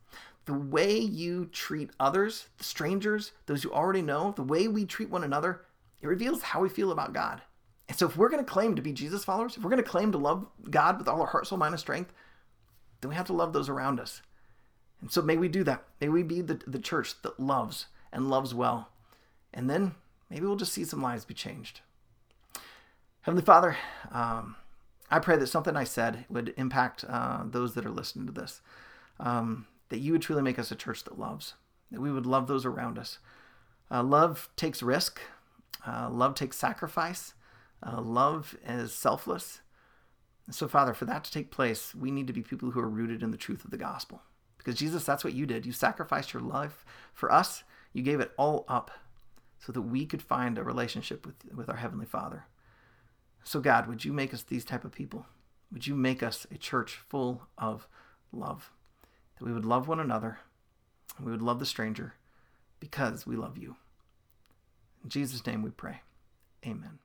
the 0.46 0.55
way 0.55 0.98
you 0.98 1.46
treat 1.46 1.90
others, 2.00 2.48
the 2.59 2.64
strangers, 2.64 3.33
those 3.46 3.62
you 3.62 3.72
already 3.72 4.02
know, 4.02 4.33
the 4.37 4.42
way 4.42 4.68
we 4.68 4.85
treat 4.85 5.11
one 5.11 5.24
another, 5.24 5.62
it 6.00 6.07
reveals 6.07 6.42
how 6.42 6.61
we 6.61 6.68
feel 6.68 6.90
about 6.90 7.12
God. 7.12 7.42
And 7.88 7.98
so 7.98 8.06
if 8.06 8.16
we're 8.16 8.28
going 8.28 8.44
to 8.44 8.50
claim 8.50 8.76
to 8.76 8.82
be 8.82 8.92
Jesus 8.92 9.24
followers, 9.24 9.56
if 9.56 9.62
we're 9.62 9.70
going 9.70 9.82
to 9.82 9.88
claim 9.88 10.12
to 10.12 10.18
love 10.18 10.46
God 10.70 10.98
with 10.98 11.08
all 11.08 11.20
our 11.20 11.26
heart, 11.26 11.46
soul, 11.46 11.58
mind, 11.58 11.74
and 11.74 11.80
strength, 11.80 12.12
then 13.00 13.08
we 13.08 13.16
have 13.16 13.26
to 13.26 13.32
love 13.32 13.52
those 13.52 13.68
around 13.68 14.00
us. 14.00 14.22
And 15.00 15.10
so 15.10 15.20
may 15.20 15.36
we 15.36 15.48
do 15.48 15.64
that. 15.64 15.84
May 16.00 16.08
we 16.08 16.22
be 16.22 16.40
the, 16.40 16.60
the 16.66 16.78
church 16.78 17.20
that 17.22 17.40
loves 17.40 17.86
and 18.12 18.30
loves 18.30 18.54
well. 18.54 18.88
And 19.52 19.68
then 19.68 19.94
maybe 20.30 20.46
we'll 20.46 20.56
just 20.56 20.72
see 20.72 20.84
some 20.84 21.02
lives 21.02 21.24
be 21.24 21.34
changed. 21.34 21.80
Heavenly 23.22 23.44
Father, 23.44 23.76
um, 24.10 24.56
I 25.10 25.18
pray 25.18 25.36
that 25.36 25.46
something 25.48 25.76
I 25.76 25.84
said 25.84 26.24
would 26.30 26.54
impact 26.56 27.04
uh, 27.08 27.42
those 27.44 27.74
that 27.74 27.84
are 27.84 27.90
listening 27.90 28.26
to 28.26 28.32
this. 28.32 28.60
Um, 29.20 29.66
that 29.92 29.98
you 29.98 30.12
would 30.12 30.22
truly 30.22 30.40
make 30.40 30.58
us 30.58 30.70
a 30.70 30.74
church 30.74 31.04
that 31.04 31.18
loves, 31.18 31.52
that 31.90 32.00
we 32.00 32.10
would 32.10 32.24
love 32.24 32.46
those 32.46 32.64
around 32.64 32.98
us. 32.98 33.18
Uh, 33.90 34.02
love 34.02 34.48
takes 34.56 34.82
risk, 34.82 35.20
uh, 35.86 36.08
love 36.10 36.34
takes 36.34 36.56
sacrifice, 36.56 37.34
uh, 37.82 38.00
love 38.00 38.56
is 38.66 38.92
selfless. 38.92 39.60
So, 40.50 40.68
Father, 40.68 40.94
for 40.94 41.04
that 41.04 41.24
to 41.24 41.32
take 41.32 41.50
place, 41.50 41.94
we 41.94 42.10
need 42.10 42.26
to 42.26 42.32
be 42.32 42.42
people 42.42 42.70
who 42.70 42.80
are 42.80 42.88
rooted 42.88 43.22
in 43.22 43.30
the 43.30 43.36
truth 43.36 43.64
of 43.64 43.70
the 43.70 43.76
gospel. 43.76 44.22
Because, 44.58 44.74
Jesus, 44.74 45.04
that's 45.04 45.24
what 45.24 45.34
you 45.34 45.46
did. 45.46 45.66
You 45.66 45.72
sacrificed 45.72 46.32
your 46.32 46.42
life 46.42 46.84
for 47.12 47.32
us, 47.32 47.64
you 47.92 48.02
gave 48.02 48.20
it 48.20 48.32
all 48.36 48.64
up 48.68 48.90
so 49.58 49.72
that 49.72 49.82
we 49.82 50.06
could 50.06 50.22
find 50.22 50.58
a 50.58 50.64
relationship 50.64 51.24
with, 51.24 51.36
with 51.54 51.68
our 51.68 51.76
Heavenly 51.76 52.06
Father. 52.06 52.46
So, 53.44 53.60
God, 53.60 53.86
would 53.86 54.04
you 54.04 54.12
make 54.12 54.32
us 54.34 54.42
these 54.42 54.64
type 54.64 54.84
of 54.84 54.92
people? 54.92 55.26
Would 55.72 55.86
you 55.86 55.94
make 55.94 56.22
us 56.22 56.46
a 56.50 56.58
church 56.58 57.00
full 57.08 57.42
of 57.56 57.86
love? 58.32 58.70
That 59.38 59.44
we 59.44 59.52
would 59.52 59.64
love 59.64 59.88
one 59.88 60.00
another, 60.00 60.38
and 61.16 61.26
we 61.26 61.32
would 61.32 61.42
love 61.42 61.58
the 61.58 61.66
stranger 61.66 62.14
because 62.78 63.26
we 63.26 63.36
love 63.36 63.56
you. 63.56 63.76
In 65.02 65.10
Jesus' 65.10 65.46
name 65.46 65.62
we 65.62 65.70
pray. 65.70 66.00
Amen. 66.66 66.98